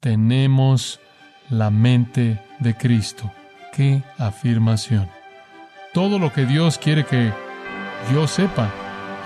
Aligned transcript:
tenemos 0.00 0.98
la 1.50 1.70
mente 1.70 2.42
de 2.58 2.74
Cristo. 2.74 3.30
¡Qué 3.72 4.02
afirmación! 4.18 5.08
Todo 5.92 6.18
lo 6.18 6.32
que 6.32 6.46
Dios 6.46 6.78
quiere 6.78 7.04
que 7.04 7.32
yo 8.12 8.26
sepa, 8.26 8.70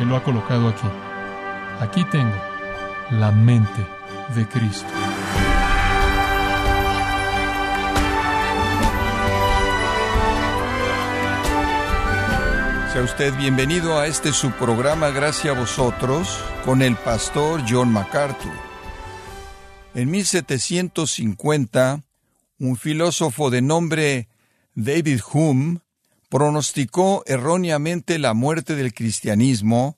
Él 0.00 0.08
lo 0.08 0.16
ha 0.16 0.24
colocado 0.24 0.68
aquí. 0.68 0.88
Aquí 1.80 2.04
tengo 2.04 2.34
la 3.10 3.30
mente 3.30 3.87
de 4.34 4.46
Cristo. 4.48 4.88
Sea 12.93 13.02
usted 13.02 13.34
bienvenido 13.36 13.98
a 13.98 14.06
este 14.06 14.32
su 14.32 14.52
programa 14.52 15.11
Gracias 15.11 15.54
a 15.54 15.59
vosotros 15.59 16.38
con 16.64 16.80
el 16.80 16.96
pastor 16.96 17.62
John 17.68 17.93
MacArthur. 17.93 18.63
En 19.95 20.11
1750, 20.11 22.02
un 22.59 22.77
filósofo 22.77 23.50
de 23.50 23.62
nombre 23.62 24.28
David 24.74 25.20
Hume 25.32 25.78
pronosticó 26.28 27.23
erróneamente 27.27 28.19
la 28.19 28.34
muerte 28.34 28.74
del 28.74 28.92
cristianismo 28.92 29.96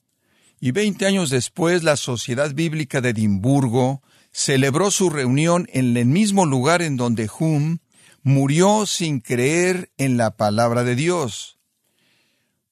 y 0.60 0.72
veinte 0.72 1.06
años 1.06 1.30
después 1.30 1.82
la 1.82 1.96
Sociedad 1.96 2.52
Bíblica 2.54 3.00
de 3.00 3.10
Edimburgo 3.10 4.02
celebró 4.32 4.90
su 4.90 5.08
reunión 5.08 5.66
en 5.72 5.96
el 5.96 6.04
mismo 6.04 6.44
lugar 6.44 6.82
en 6.82 6.98
donde 6.98 7.30
Hume 7.38 7.78
murió 8.22 8.84
sin 8.84 9.20
creer 9.20 9.90
en 9.96 10.18
la 10.18 10.36
palabra 10.36 10.84
de 10.84 10.94
Dios. 10.94 11.56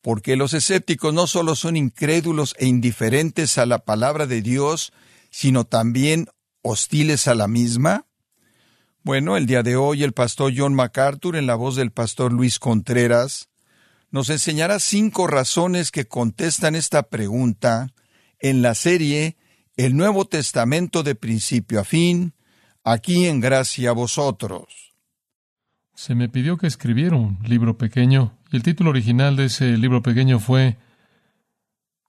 Porque 0.02 0.36
los 0.36 0.52
escépticos 0.52 1.14
no 1.14 1.27
solo 1.27 1.56
son 1.56 1.78
incrédulos 1.78 2.54
e 2.58 2.66
indiferentes 2.66 3.56
a 3.56 3.64
la 3.64 3.78
palabra 3.78 4.27
de 4.27 4.42
Dios, 4.42 4.92
sino 5.30 5.64
también 5.64 6.28
hostiles 6.64 7.28
a 7.28 7.34
la 7.34 7.46
misma? 7.46 8.06
Bueno, 9.02 9.36
el 9.36 9.46
día 9.46 9.62
de 9.62 9.77
hoy 9.77 10.02
el 10.02 10.12
pastor 10.12 10.52
John 10.56 10.74
MacArthur, 10.74 11.36
en 11.36 11.46
la 11.46 11.55
voz 11.55 11.77
del 11.77 11.92
pastor 11.92 12.33
Luis 12.33 12.58
Contreras, 12.58 13.50
nos 14.11 14.30
enseñará 14.30 14.80
cinco 14.80 15.27
razones 15.27 15.91
que 15.91 16.06
contestan 16.06 16.75
esta 16.75 17.05
pregunta 17.05 17.92
en 18.41 18.62
la 18.62 18.75
serie 18.75 19.36
El 19.77 19.94
Nuevo 19.97 20.25
Testamento 20.25 21.03
de 21.03 21.14
principio 21.14 21.80
a 21.80 21.84
fin, 21.84 22.33
aquí 22.83 23.27
en 23.27 23.41
Gracia 23.41 23.91
a 23.91 23.92
vosotros. 23.92 24.94
Se 25.94 26.14
me 26.14 26.31
pidió 26.31 26.56
que 26.56 26.66
escribiera 26.66 27.14
un 27.14 27.38
libro 27.44 27.77
pequeño 27.77 28.38
y 28.50 28.56
el 28.56 28.62
título 28.62 28.91
original 28.91 29.36
de 29.36 29.47
ese 29.47 29.77
libro 29.77 30.03
pequeño 30.03 30.38
fue 30.41 30.78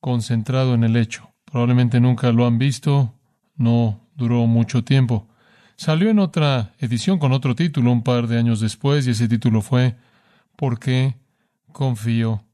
Concentrado 0.00 0.74
en 0.74 0.84
el 0.84 0.96
hecho. 0.96 1.30
Probablemente 1.44 2.00
nunca 2.00 2.32
lo 2.32 2.46
han 2.46 2.58
visto, 2.58 3.14
no 3.56 4.05
duró 4.16 4.46
mucho 4.46 4.82
tiempo. 4.84 5.28
Salió 5.76 6.10
en 6.10 6.18
otra 6.18 6.72
edición 6.78 7.18
con 7.18 7.32
otro 7.32 7.54
título 7.54 7.92
un 7.92 8.02
par 8.02 8.26
de 8.26 8.38
años 8.38 8.60
después 8.60 9.06
y 9.06 9.10
ese 9.10 9.28
título 9.28 9.60
fue 9.60 9.96
¿Por 10.56 10.78
qué 10.78 11.16
confío 11.72 12.44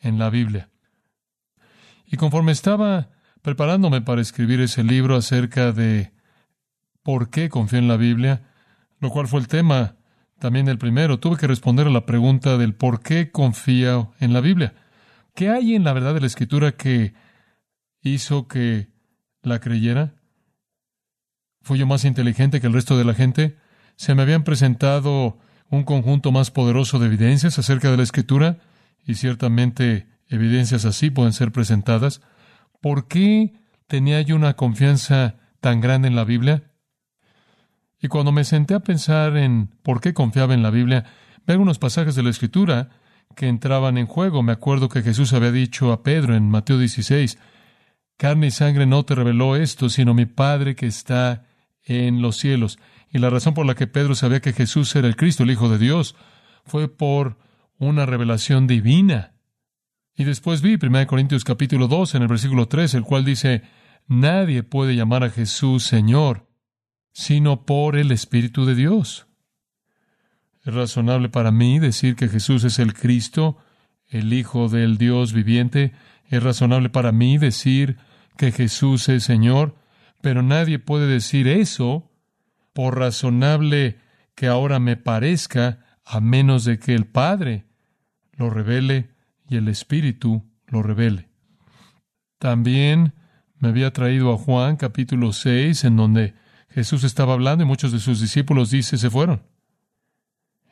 en 0.00 0.18
la 0.18 0.28
Biblia? 0.28 0.68
Y 2.06 2.16
conforme 2.16 2.52
estaba 2.52 3.10
preparándome 3.42 4.00
para 4.00 4.20
escribir 4.20 4.60
ese 4.60 4.82
libro 4.82 5.16
acerca 5.16 5.72
de 5.72 6.12
por 7.02 7.30
qué 7.30 7.48
confío 7.48 7.78
en 7.78 7.88
la 7.88 7.96
Biblia, 7.96 8.42
lo 8.98 9.10
cual 9.10 9.28
fue 9.28 9.40
el 9.40 9.48
tema 9.48 9.96
también 10.38 10.68
el 10.68 10.78
primero, 10.78 11.20
tuve 11.20 11.36
que 11.36 11.46
responder 11.46 11.86
a 11.86 11.90
la 11.90 12.06
pregunta 12.06 12.58
del 12.58 12.74
por 12.74 13.02
qué 13.02 13.30
confío 13.30 14.12
en 14.18 14.32
la 14.32 14.40
Biblia. 14.40 14.74
¿Qué 15.34 15.50
hay 15.50 15.74
en 15.74 15.84
la 15.84 15.92
verdad 15.92 16.14
de 16.14 16.20
la 16.20 16.26
Escritura 16.26 16.72
que 16.72 17.14
hizo 18.02 18.46
que 18.48 18.88
la 19.42 19.60
creyera? 19.60 20.14
¿Fui 21.64 21.78
yo 21.78 21.86
más 21.86 22.04
inteligente 22.04 22.60
que 22.60 22.66
el 22.66 22.74
resto 22.74 22.98
de 22.98 23.06
la 23.06 23.14
gente? 23.14 23.56
¿Se 23.96 24.14
me 24.14 24.20
habían 24.20 24.44
presentado 24.44 25.38
un 25.70 25.84
conjunto 25.84 26.30
más 26.30 26.50
poderoso 26.50 26.98
de 26.98 27.06
evidencias 27.06 27.58
acerca 27.58 27.90
de 27.90 27.96
la 27.96 28.02
Escritura? 28.02 28.58
Y 29.06 29.14
ciertamente 29.14 30.06
evidencias 30.28 30.84
así 30.84 31.08
pueden 31.08 31.32
ser 31.32 31.52
presentadas. 31.52 32.20
¿Por 32.82 33.08
qué 33.08 33.54
tenía 33.86 34.20
yo 34.20 34.36
una 34.36 34.56
confianza 34.56 35.36
tan 35.62 35.80
grande 35.80 36.06
en 36.06 36.16
la 36.16 36.24
Biblia? 36.24 36.64
Y 37.98 38.08
cuando 38.08 38.30
me 38.30 38.44
senté 38.44 38.74
a 38.74 38.80
pensar 38.80 39.38
en 39.38 39.70
por 39.82 40.02
qué 40.02 40.12
confiaba 40.12 40.52
en 40.52 40.62
la 40.62 40.70
Biblia, 40.70 41.06
vi 41.46 41.52
algunos 41.54 41.78
pasajes 41.78 42.14
de 42.14 42.24
la 42.24 42.28
Escritura 42.28 42.90
que 43.34 43.48
entraban 43.48 43.96
en 43.96 44.04
juego. 44.04 44.42
Me 44.42 44.52
acuerdo 44.52 44.90
que 44.90 45.00
Jesús 45.00 45.32
había 45.32 45.50
dicho 45.50 45.92
a 45.92 46.02
Pedro 46.02 46.36
en 46.36 46.50
Mateo 46.50 46.76
16, 46.76 47.38
carne 48.18 48.48
y 48.48 48.50
sangre 48.50 48.84
no 48.84 49.02
te 49.06 49.14
reveló 49.14 49.56
esto, 49.56 49.88
sino 49.88 50.12
mi 50.12 50.26
Padre 50.26 50.76
que 50.76 50.84
está 50.84 51.46
en 51.84 52.22
los 52.22 52.36
cielos. 52.36 52.78
Y 53.10 53.18
la 53.18 53.30
razón 53.30 53.54
por 53.54 53.66
la 53.66 53.74
que 53.74 53.86
Pedro 53.86 54.14
sabía 54.14 54.40
que 54.40 54.52
Jesús 54.52 54.94
era 54.96 55.06
el 55.06 55.16
Cristo, 55.16 55.44
el 55.44 55.50
Hijo 55.50 55.68
de 55.68 55.78
Dios, 55.78 56.16
fue 56.64 56.88
por 56.88 57.38
una 57.78 58.06
revelación 58.06 58.66
divina. 58.66 59.34
Y 60.16 60.24
después 60.24 60.62
vi 60.62 60.78
1 60.80 61.06
Corintios 61.06 61.44
capítulo 61.44 61.88
2 61.88 62.14
en 62.14 62.22
el 62.22 62.28
versículo 62.28 62.68
3, 62.68 62.94
el 62.94 63.02
cual 63.02 63.24
dice, 63.24 63.62
nadie 64.06 64.62
puede 64.62 64.96
llamar 64.96 65.24
a 65.24 65.30
Jesús 65.30 65.84
Señor 65.84 66.46
sino 67.14 67.64
por 67.64 67.96
el 67.96 68.10
Espíritu 68.10 68.66
de 68.66 68.74
Dios. 68.74 69.26
Es 70.64 70.74
razonable 70.74 71.28
para 71.28 71.52
mí 71.52 71.78
decir 71.78 72.16
que 72.16 72.28
Jesús 72.28 72.64
es 72.64 72.78
el 72.78 72.92
Cristo, 72.92 73.56
el 74.08 74.32
Hijo 74.32 74.68
del 74.68 74.98
Dios 74.98 75.32
viviente. 75.32 75.92
Es 76.26 76.42
razonable 76.42 76.90
para 76.90 77.12
mí 77.12 77.38
decir 77.38 77.98
que 78.36 78.50
Jesús 78.50 79.08
es 79.08 79.22
Señor, 79.22 79.76
pero 80.24 80.42
nadie 80.42 80.78
puede 80.78 81.06
decir 81.06 81.46
eso 81.46 82.10
por 82.72 82.98
razonable 82.98 83.98
que 84.34 84.46
ahora 84.46 84.78
me 84.78 84.96
parezca, 84.96 85.84
a 86.02 86.18
menos 86.18 86.64
de 86.64 86.78
que 86.78 86.94
el 86.94 87.04
Padre 87.04 87.66
lo 88.32 88.48
revele 88.48 89.10
y 89.46 89.56
el 89.56 89.68
Espíritu 89.68 90.42
lo 90.66 90.82
revele. 90.82 91.28
También 92.38 93.12
me 93.58 93.68
había 93.68 93.92
traído 93.92 94.32
a 94.32 94.38
Juan 94.38 94.76
capítulo 94.76 95.34
6, 95.34 95.84
en 95.84 95.96
donde 95.96 96.32
Jesús 96.70 97.04
estaba 97.04 97.34
hablando 97.34 97.62
y 97.62 97.66
muchos 97.66 97.92
de 97.92 98.00
sus 98.00 98.18
discípulos, 98.18 98.70
dice, 98.70 98.96
se 98.96 99.10
fueron. 99.10 99.42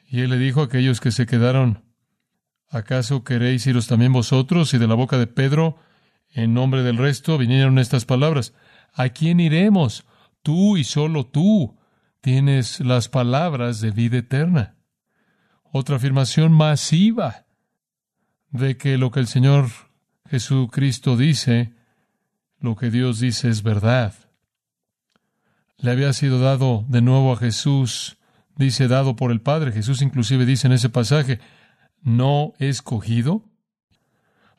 Y 0.08 0.20
él 0.20 0.30
le 0.30 0.38
dijo 0.38 0.62
a 0.62 0.64
aquellos 0.64 0.98
que 0.98 1.10
se 1.10 1.26
quedaron, 1.26 1.84
¿acaso 2.70 3.22
queréis 3.22 3.66
iros 3.66 3.86
también 3.86 4.14
vosotros? 4.14 4.72
Y 4.72 4.78
de 4.78 4.88
la 4.88 4.94
boca 4.94 5.18
de 5.18 5.26
Pedro, 5.26 5.76
en 6.30 6.54
nombre 6.54 6.82
del 6.82 6.96
resto, 6.96 7.36
vinieron 7.36 7.78
estas 7.78 8.06
palabras, 8.06 8.54
¿a 8.92 9.08
quién 9.10 9.40
iremos? 9.40 10.04
Tú 10.42 10.76
y 10.76 10.84
solo 10.84 11.26
tú 11.26 11.78
tienes 12.20 12.80
las 12.80 13.08
palabras 13.08 13.80
de 13.80 13.90
vida 13.90 14.18
eterna. 14.18 14.76
Otra 15.72 15.96
afirmación 15.96 16.52
masiva 16.52 17.46
de 18.50 18.76
que 18.76 18.98
lo 18.98 19.10
que 19.10 19.20
el 19.20 19.26
Señor 19.26 19.68
Jesucristo 20.28 21.16
dice, 21.16 21.74
lo 22.60 22.76
que 22.76 22.90
Dios 22.90 23.20
dice 23.20 23.48
es 23.48 23.62
verdad 23.62 24.14
le 25.82 25.90
había 25.90 26.12
sido 26.12 26.38
dado 26.38 26.84
de 26.88 27.02
nuevo 27.02 27.32
a 27.32 27.36
Jesús, 27.36 28.16
dice 28.56 28.86
dado 28.86 29.16
por 29.16 29.32
el 29.32 29.40
Padre. 29.40 29.72
Jesús 29.72 30.00
inclusive 30.00 30.46
dice 30.46 30.68
en 30.68 30.72
ese 30.72 30.88
pasaje, 30.88 31.40
no 32.02 32.54
escogido. 32.58 33.44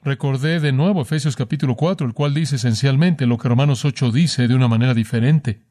Recordé 0.04 0.60
de 0.60 0.72
nuevo 0.72 1.02
Efesios 1.02 1.36
capítulo 1.36 1.76
4, 1.76 2.06
el 2.08 2.14
cual 2.14 2.34
dice 2.34 2.58
esencialmente 2.58 3.26
lo 3.26 3.38
que 3.38 3.48
Romanos 3.48 3.86
8 3.86 4.12
dice 4.12 4.48
de 4.48 4.56
una 4.56 4.68
manera 4.68 4.94
diferente. 4.94 5.62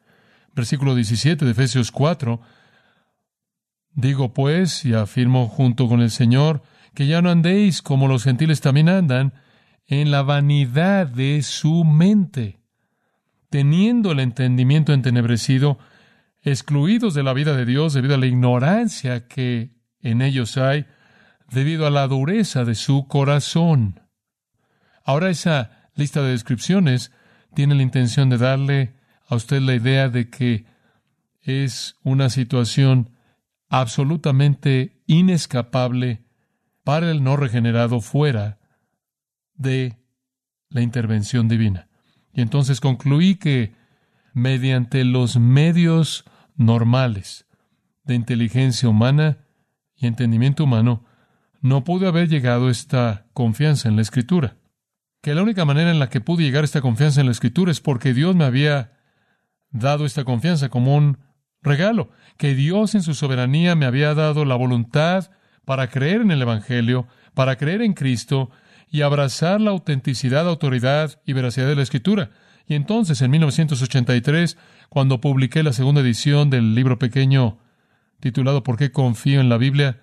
Versículo 0.54 0.94
17 0.94 1.44
de 1.44 1.50
Efesios 1.50 1.90
4. 1.90 2.40
Digo 3.94 4.32
pues, 4.32 4.84
y 4.84 4.94
afirmo 4.94 5.48
junto 5.48 5.88
con 5.88 6.00
el 6.00 6.10
Señor, 6.10 6.62
que 6.94 7.06
ya 7.06 7.20
no 7.20 7.30
andéis 7.30 7.82
como 7.82 8.08
los 8.08 8.24
gentiles 8.24 8.60
también 8.60 8.88
andan, 8.88 9.34
en 9.86 10.10
la 10.10 10.22
vanidad 10.22 11.06
de 11.06 11.42
su 11.42 11.84
mente 11.84 12.62
teniendo 13.52 14.12
el 14.12 14.20
entendimiento 14.20 14.94
entenebrecido, 14.94 15.78
excluidos 16.40 17.12
de 17.12 17.22
la 17.22 17.34
vida 17.34 17.54
de 17.54 17.66
Dios 17.66 17.92
debido 17.92 18.14
a 18.14 18.18
la 18.18 18.24
ignorancia 18.24 19.28
que 19.28 19.76
en 20.00 20.22
ellos 20.22 20.56
hay, 20.56 20.86
debido 21.50 21.86
a 21.86 21.90
la 21.90 22.08
dureza 22.08 22.64
de 22.64 22.74
su 22.74 23.06
corazón. 23.06 24.00
Ahora 25.04 25.30
esa 25.30 25.90
lista 25.94 26.22
de 26.22 26.30
descripciones 26.30 27.12
tiene 27.54 27.74
la 27.74 27.82
intención 27.82 28.30
de 28.30 28.38
darle 28.38 28.94
a 29.26 29.34
usted 29.34 29.60
la 29.60 29.74
idea 29.74 30.08
de 30.08 30.30
que 30.30 30.64
es 31.40 31.96
una 32.02 32.30
situación 32.30 33.10
absolutamente 33.68 35.02
inescapable 35.06 36.24
para 36.84 37.10
el 37.10 37.22
no 37.22 37.36
regenerado 37.36 38.00
fuera 38.00 38.58
de 39.54 39.98
la 40.68 40.82
intervención 40.82 41.48
divina. 41.48 41.88
Y 42.32 42.40
entonces 42.40 42.80
concluí 42.80 43.36
que 43.36 43.74
mediante 44.32 45.04
los 45.04 45.36
medios 45.36 46.24
normales 46.56 47.46
de 48.04 48.14
inteligencia 48.14 48.88
humana 48.88 49.38
y 49.96 50.06
entendimiento 50.06 50.64
humano, 50.64 51.04
no 51.60 51.84
pude 51.84 52.08
haber 52.08 52.28
llegado 52.28 52.68
a 52.68 52.70
esta 52.72 53.26
confianza 53.32 53.88
en 53.88 53.96
la 53.96 54.02
Escritura. 54.02 54.56
Que 55.22 55.36
la 55.36 55.42
única 55.42 55.64
manera 55.64 55.92
en 55.92 56.00
la 56.00 56.08
que 56.08 56.20
pude 56.20 56.42
llegar 56.42 56.62
a 56.62 56.64
esta 56.64 56.80
confianza 56.80 57.20
en 57.20 57.26
la 57.26 57.32
Escritura 57.32 57.70
es 57.70 57.80
porque 57.80 58.12
Dios 58.12 58.34
me 58.34 58.44
había 58.44 58.90
dado 59.70 60.04
esta 60.04 60.24
confianza 60.24 60.68
como 60.68 60.96
un 60.96 61.18
regalo, 61.62 62.10
que 62.38 62.56
Dios 62.56 62.96
en 62.96 63.04
su 63.04 63.14
soberanía 63.14 63.76
me 63.76 63.86
había 63.86 64.14
dado 64.14 64.44
la 64.44 64.56
voluntad 64.56 65.30
para 65.64 65.88
creer 65.88 66.22
en 66.22 66.32
el 66.32 66.42
Evangelio, 66.42 67.06
para 67.34 67.54
creer 67.54 67.82
en 67.82 67.94
Cristo 67.94 68.50
y 68.90 69.02
abrazar 69.02 69.60
la 69.60 69.70
autenticidad, 69.70 70.48
autoridad 70.48 71.22
y 71.24 71.34
veracidad 71.34 71.68
de 71.68 71.76
la 71.76 71.82
Escritura. 71.82 72.30
Y 72.66 72.74
entonces, 72.74 73.22
en 73.22 73.30
1983, 73.30 74.58
cuando 74.88 75.20
publiqué 75.20 75.62
la 75.62 75.72
segunda 75.72 76.00
edición 76.00 76.50
del 76.50 76.74
libro 76.74 76.98
pequeño 76.98 77.58
titulado 78.18 78.64
¿Por 78.64 78.76
qué 78.76 78.90
confío 78.90 79.40
en 79.40 79.48
la 79.48 79.56
Biblia? 79.56 80.02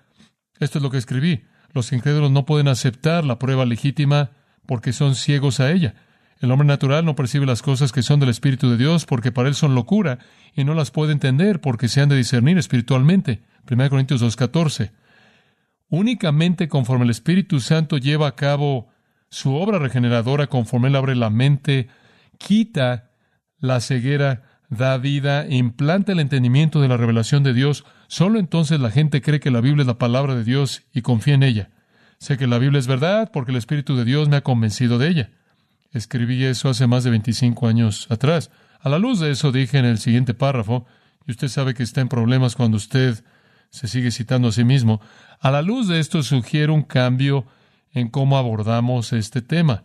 Esto 0.60 0.78
es 0.78 0.82
lo 0.82 0.90
que 0.90 0.96
escribí. 0.96 1.44
Los 1.74 1.92
incrédulos 1.92 2.30
no 2.30 2.46
pueden 2.46 2.68
aceptar 2.68 3.26
la 3.26 3.38
prueba 3.38 3.66
legítima 3.66 4.30
porque 4.70 4.92
son 4.92 5.16
ciegos 5.16 5.58
a 5.58 5.72
ella. 5.72 5.96
El 6.38 6.52
hombre 6.52 6.64
natural 6.64 7.04
no 7.04 7.16
percibe 7.16 7.44
las 7.44 7.60
cosas 7.60 7.90
que 7.90 8.04
son 8.04 8.20
del 8.20 8.28
Espíritu 8.28 8.70
de 8.70 8.76
Dios 8.76 9.04
porque 9.04 9.32
para 9.32 9.48
él 9.48 9.56
son 9.56 9.74
locura 9.74 10.20
y 10.54 10.62
no 10.62 10.74
las 10.74 10.92
puede 10.92 11.10
entender 11.10 11.60
porque 11.60 11.88
se 11.88 12.00
han 12.00 12.08
de 12.08 12.16
discernir 12.16 12.56
espiritualmente. 12.56 13.42
1 13.68 13.90
Corintios 13.90 14.22
2.14. 14.22 14.92
Únicamente 15.88 16.68
conforme 16.68 17.02
el 17.04 17.10
Espíritu 17.10 17.58
Santo 17.58 17.98
lleva 17.98 18.28
a 18.28 18.36
cabo 18.36 18.90
su 19.28 19.56
obra 19.56 19.80
regeneradora, 19.80 20.46
conforme 20.46 20.86
él 20.86 20.94
abre 20.94 21.16
la 21.16 21.30
mente, 21.30 21.88
quita 22.38 23.10
la 23.58 23.80
ceguera, 23.80 24.44
da 24.68 24.98
vida, 24.98 25.48
implanta 25.48 26.12
el 26.12 26.20
entendimiento 26.20 26.80
de 26.80 26.86
la 26.86 26.96
revelación 26.96 27.42
de 27.42 27.54
Dios, 27.54 27.84
solo 28.06 28.38
entonces 28.38 28.78
la 28.78 28.92
gente 28.92 29.20
cree 29.20 29.40
que 29.40 29.50
la 29.50 29.62
Biblia 29.62 29.82
es 29.82 29.88
la 29.88 29.98
palabra 29.98 30.36
de 30.36 30.44
Dios 30.44 30.84
y 30.94 31.02
confía 31.02 31.34
en 31.34 31.42
ella. 31.42 31.70
Sé 32.20 32.36
que 32.36 32.46
la 32.46 32.58
Biblia 32.58 32.78
es 32.78 32.86
verdad 32.86 33.30
porque 33.32 33.50
el 33.50 33.56
Espíritu 33.56 33.96
de 33.96 34.04
Dios 34.04 34.28
me 34.28 34.36
ha 34.36 34.42
convencido 34.42 34.98
de 34.98 35.08
ella. 35.08 35.30
Escribí 35.90 36.44
eso 36.44 36.68
hace 36.68 36.86
más 36.86 37.02
de 37.02 37.08
25 37.10 37.66
años 37.66 38.06
atrás. 38.10 38.50
A 38.78 38.90
la 38.90 38.98
luz 38.98 39.20
de 39.20 39.30
eso 39.30 39.52
dije 39.52 39.78
en 39.78 39.86
el 39.86 39.98
siguiente 39.98 40.34
párrafo, 40.34 40.86
y 41.26 41.30
usted 41.30 41.48
sabe 41.48 41.72
que 41.72 41.82
está 41.82 42.02
en 42.02 42.08
problemas 42.08 42.56
cuando 42.56 42.76
usted 42.76 43.24
se 43.70 43.88
sigue 43.88 44.10
citando 44.10 44.48
a 44.48 44.52
sí 44.52 44.64
mismo, 44.64 45.00
a 45.40 45.50
la 45.50 45.62
luz 45.62 45.88
de 45.88 45.98
esto 45.98 46.22
sugiero 46.22 46.74
un 46.74 46.82
cambio 46.82 47.46
en 47.92 48.08
cómo 48.08 48.36
abordamos 48.36 49.14
este 49.14 49.40
tema. 49.40 49.84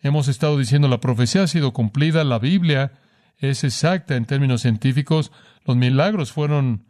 Hemos 0.00 0.28
estado 0.28 0.56
diciendo 0.56 0.88
la 0.88 1.00
profecía 1.00 1.42
ha 1.42 1.48
sido 1.48 1.74
cumplida, 1.74 2.24
la 2.24 2.38
Biblia 2.38 2.92
es 3.36 3.62
exacta 3.62 4.16
en 4.16 4.24
términos 4.24 4.62
científicos, 4.62 5.32
los 5.66 5.76
milagros 5.76 6.32
fueron 6.32 6.86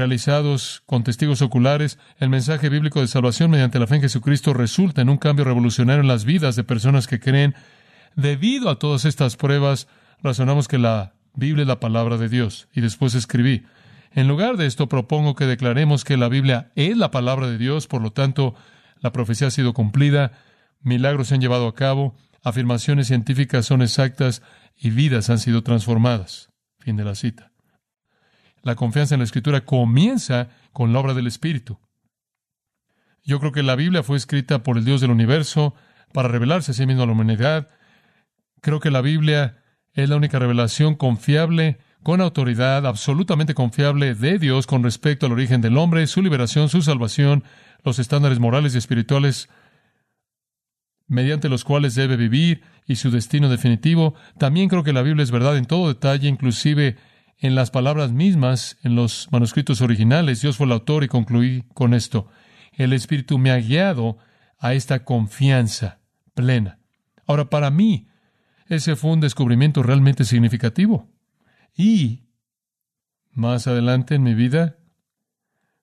realizados 0.00 0.82
con 0.86 1.04
testigos 1.04 1.42
oculares, 1.42 1.98
el 2.18 2.30
mensaje 2.30 2.70
bíblico 2.70 3.02
de 3.02 3.06
salvación 3.06 3.50
mediante 3.50 3.78
la 3.78 3.86
fe 3.86 3.96
en 3.96 4.00
Jesucristo 4.00 4.54
resulta 4.54 5.02
en 5.02 5.10
un 5.10 5.18
cambio 5.18 5.44
revolucionario 5.44 6.00
en 6.00 6.08
las 6.08 6.24
vidas 6.24 6.56
de 6.56 6.64
personas 6.64 7.06
que 7.06 7.20
creen. 7.20 7.54
Debido 8.16 8.70
a 8.70 8.78
todas 8.78 9.04
estas 9.04 9.36
pruebas, 9.36 9.88
razonamos 10.22 10.68
que 10.68 10.78
la 10.78 11.12
Biblia 11.34 11.64
es 11.64 11.68
la 11.68 11.80
palabra 11.80 12.16
de 12.16 12.30
Dios. 12.30 12.66
Y 12.72 12.80
después 12.80 13.14
escribí, 13.14 13.66
en 14.12 14.26
lugar 14.26 14.56
de 14.56 14.64
esto 14.64 14.88
propongo 14.88 15.34
que 15.34 15.44
declaremos 15.44 16.02
que 16.02 16.16
la 16.16 16.30
Biblia 16.30 16.72
es 16.76 16.96
la 16.96 17.10
palabra 17.10 17.46
de 17.46 17.58
Dios, 17.58 17.86
por 17.86 18.00
lo 18.00 18.10
tanto, 18.10 18.54
la 19.00 19.12
profecía 19.12 19.48
ha 19.48 19.50
sido 19.50 19.74
cumplida, 19.74 20.32
milagros 20.80 21.28
se 21.28 21.34
han 21.34 21.42
llevado 21.42 21.68
a 21.68 21.74
cabo, 21.74 22.16
afirmaciones 22.42 23.08
científicas 23.08 23.66
son 23.66 23.82
exactas 23.82 24.40
y 24.78 24.88
vidas 24.88 25.28
han 25.28 25.38
sido 25.38 25.62
transformadas. 25.62 26.48
Fin 26.78 26.96
de 26.96 27.04
la 27.04 27.14
cita. 27.14 27.49
La 28.62 28.74
confianza 28.74 29.14
en 29.14 29.20
la 29.20 29.24
Escritura 29.24 29.62
comienza 29.64 30.48
con 30.72 30.92
la 30.92 31.00
obra 31.00 31.14
del 31.14 31.26
Espíritu. 31.26 31.78
Yo 33.22 33.38
creo 33.40 33.52
que 33.52 33.62
la 33.62 33.76
Biblia 33.76 34.02
fue 34.02 34.16
escrita 34.16 34.62
por 34.62 34.76
el 34.76 34.84
Dios 34.84 35.00
del 35.00 35.10
universo 35.10 35.74
para 36.12 36.28
revelarse 36.28 36.72
a 36.72 36.74
sí 36.74 36.86
mismo 36.86 37.02
a 37.02 37.06
la 37.06 37.12
humanidad. 37.12 37.68
Creo 38.60 38.80
que 38.80 38.90
la 38.90 39.00
Biblia 39.00 39.62
es 39.92 40.08
la 40.08 40.16
única 40.16 40.38
revelación 40.38 40.94
confiable, 40.94 41.78
con 42.02 42.20
autoridad 42.20 42.86
absolutamente 42.86 43.54
confiable 43.54 44.14
de 44.14 44.38
Dios 44.38 44.66
con 44.66 44.82
respecto 44.82 45.26
al 45.26 45.32
origen 45.32 45.60
del 45.60 45.76
hombre, 45.76 46.06
su 46.06 46.22
liberación, 46.22 46.68
su 46.68 46.80
salvación, 46.80 47.44
los 47.84 47.98
estándares 47.98 48.38
morales 48.38 48.74
y 48.74 48.78
espirituales 48.78 49.48
mediante 51.06 51.48
los 51.48 51.64
cuales 51.64 51.94
debe 51.94 52.16
vivir 52.16 52.62
y 52.86 52.96
su 52.96 53.10
destino 53.10 53.48
definitivo. 53.48 54.14
También 54.38 54.68
creo 54.68 54.84
que 54.84 54.92
la 54.92 55.02
Biblia 55.02 55.24
es 55.24 55.30
verdad 55.30 55.56
en 55.56 55.66
todo 55.66 55.88
detalle, 55.88 56.28
inclusive 56.28 56.96
en 57.40 57.54
las 57.54 57.70
palabras 57.70 58.12
mismas, 58.12 58.78
en 58.82 58.94
los 58.94 59.28
manuscritos 59.32 59.80
originales. 59.80 60.42
Dios 60.42 60.56
fue 60.56 60.66
el 60.66 60.72
autor 60.72 61.04
y 61.04 61.08
concluí 61.08 61.64
con 61.74 61.94
esto. 61.94 62.28
El 62.72 62.92
Espíritu 62.92 63.38
me 63.38 63.50
ha 63.50 63.56
guiado 63.56 64.18
a 64.58 64.74
esta 64.74 65.04
confianza 65.04 66.00
plena. 66.34 66.78
Ahora, 67.26 67.48
para 67.48 67.70
mí, 67.70 68.08
ese 68.66 68.94
fue 68.94 69.12
un 69.12 69.20
descubrimiento 69.20 69.82
realmente 69.82 70.24
significativo. 70.24 71.08
Y 71.74 72.24
más 73.32 73.66
adelante 73.66 74.16
en 74.16 74.22
mi 74.22 74.34
vida, 74.34 74.76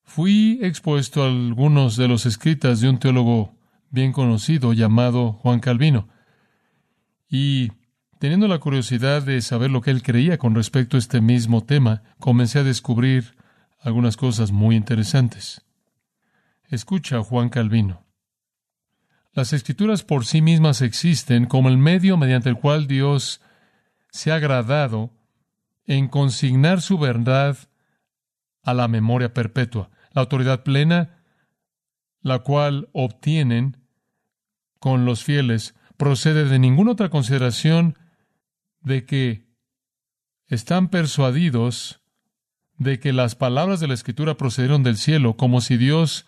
fui 0.03 0.59
expuesto 0.61 1.23
a 1.23 1.27
algunos 1.27 1.97
de 1.97 2.07
los 2.07 2.25
escritas 2.25 2.81
de 2.81 2.89
un 2.89 2.99
teólogo 2.99 3.57
bien 3.89 4.11
conocido 4.11 4.73
llamado 4.73 5.33
Juan 5.33 5.59
Calvino. 5.59 6.07
Y 7.29 7.71
teniendo 8.19 8.47
la 8.47 8.59
curiosidad 8.59 9.23
de 9.23 9.41
saber 9.41 9.71
lo 9.71 9.81
que 9.81 9.91
él 9.91 10.03
creía 10.03 10.37
con 10.37 10.55
respecto 10.55 10.97
a 10.97 10.99
este 10.99 11.21
mismo 11.21 11.63
tema, 11.63 12.03
comencé 12.19 12.59
a 12.59 12.63
descubrir 12.63 13.35
algunas 13.79 14.17
cosas 14.17 14.51
muy 14.51 14.75
interesantes. 14.75 15.61
Escucha 16.69 17.23
Juan 17.23 17.49
Calvino. 17.49 18.03
Las 19.33 19.53
escrituras 19.53 20.03
por 20.03 20.25
sí 20.25 20.41
mismas 20.41 20.81
existen 20.81 21.45
como 21.45 21.69
el 21.69 21.77
medio 21.77 22.17
mediante 22.17 22.49
el 22.49 22.57
cual 22.57 22.87
Dios 22.87 23.41
se 24.09 24.31
ha 24.31 24.35
agradado 24.35 25.11
en 25.85 26.07
consignar 26.07 26.81
su 26.81 26.97
verdad 26.97 27.57
a 28.63 28.73
la 28.73 28.87
memoria 28.87 29.33
perpetua. 29.33 29.89
La 30.11 30.21
autoridad 30.21 30.63
plena 30.63 31.17
la 32.27 32.39
cual 32.39 32.89
obtienen 32.91 33.77
con 34.79 35.05
los 35.05 35.23
fieles, 35.23 35.75
procede 35.97 36.45
de 36.45 36.59
ninguna 36.59 36.91
otra 36.91 37.09
consideración 37.09 37.97
de 38.81 39.05
que 39.05 39.47
están 40.47 40.89
persuadidos 40.89 42.01
de 42.77 42.99
que 42.99 43.11
las 43.11 43.35
palabras 43.35 43.79
de 43.79 43.87
la 43.87 43.93
Escritura 43.93 44.37
procedieron 44.37 44.83
del 44.83 44.97
cielo, 44.97 45.35
como 45.35 45.61
si 45.61 45.77
Dios 45.77 46.25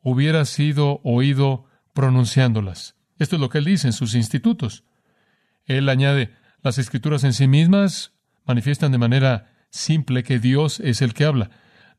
hubiera 0.00 0.44
sido 0.44 1.00
oído 1.02 1.66
pronunciándolas. 1.92 2.96
Esto 3.18 3.36
es 3.36 3.40
lo 3.40 3.48
que 3.48 3.58
él 3.58 3.64
dice 3.64 3.88
en 3.88 3.92
sus 3.92 4.14
institutos. 4.14 4.84
Él 5.64 5.88
añade, 5.88 6.34
las 6.62 6.78
Escrituras 6.78 7.24
en 7.24 7.32
sí 7.32 7.48
mismas 7.48 8.12
manifiestan 8.44 8.92
de 8.92 8.98
manera 8.98 9.52
simple 9.70 10.22
que 10.22 10.38
Dios 10.38 10.80
es 10.80 11.02
el 11.02 11.14
que 11.14 11.24
habla. 11.24 11.50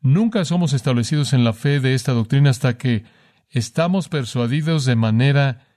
Nunca 0.02 0.45
somos 0.45 0.73
establecidos 0.73 1.33
en 1.33 1.44
la 1.44 1.54
fe 1.54 1.81
de 1.81 1.94
esta 1.94 2.14
doctrina 2.14 2.50
hasta 2.50 2.78
que 2.78 3.04
estamos 3.50 4.07
persuadidos 4.07 4.85
de 4.85 4.95
manera 4.95 5.68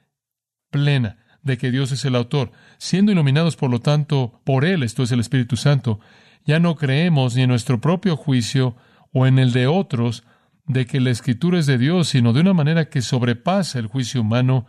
plena 0.70 1.21
de 1.42 1.58
que 1.58 1.70
Dios 1.70 1.92
es 1.92 2.04
el 2.04 2.14
autor, 2.14 2.52
siendo 2.78 3.12
iluminados 3.12 3.56
por 3.56 3.70
lo 3.70 3.80
tanto 3.80 4.40
por 4.44 4.64
Él, 4.64 4.82
esto 4.82 5.02
es 5.02 5.12
el 5.12 5.20
Espíritu 5.20 5.56
Santo, 5.56 6.00
ya 6.44 6.58
no 6.58 6.76
creemos 6.76 7.36
ni 7.36 7.42
en 7.42 7.48
nuestro 7.48 7.80
propio 7.80 8.16
juicio 8.16 8.76
o 9.12 9.26
en 9.26 9.38
el 9.38 9.52
de 9.52 9.66
otros 9.66 10.24
de 10.66 10.86
que 10.86 11.00
la 11.00 11.10
escritura 11.10 11.58
es 11.58 11.66
de 11.66 11.78
Dios, 11.78 12.08
sino 12.08 12.32
de 12.32 12.40
una 12.40 12.54
manera 12.54 12.88
que 12.88 13.02
sobrepasa 13.02 13.78
el 13.78 13.86
juicio 13.86 14.20
humano, 14.20 14.66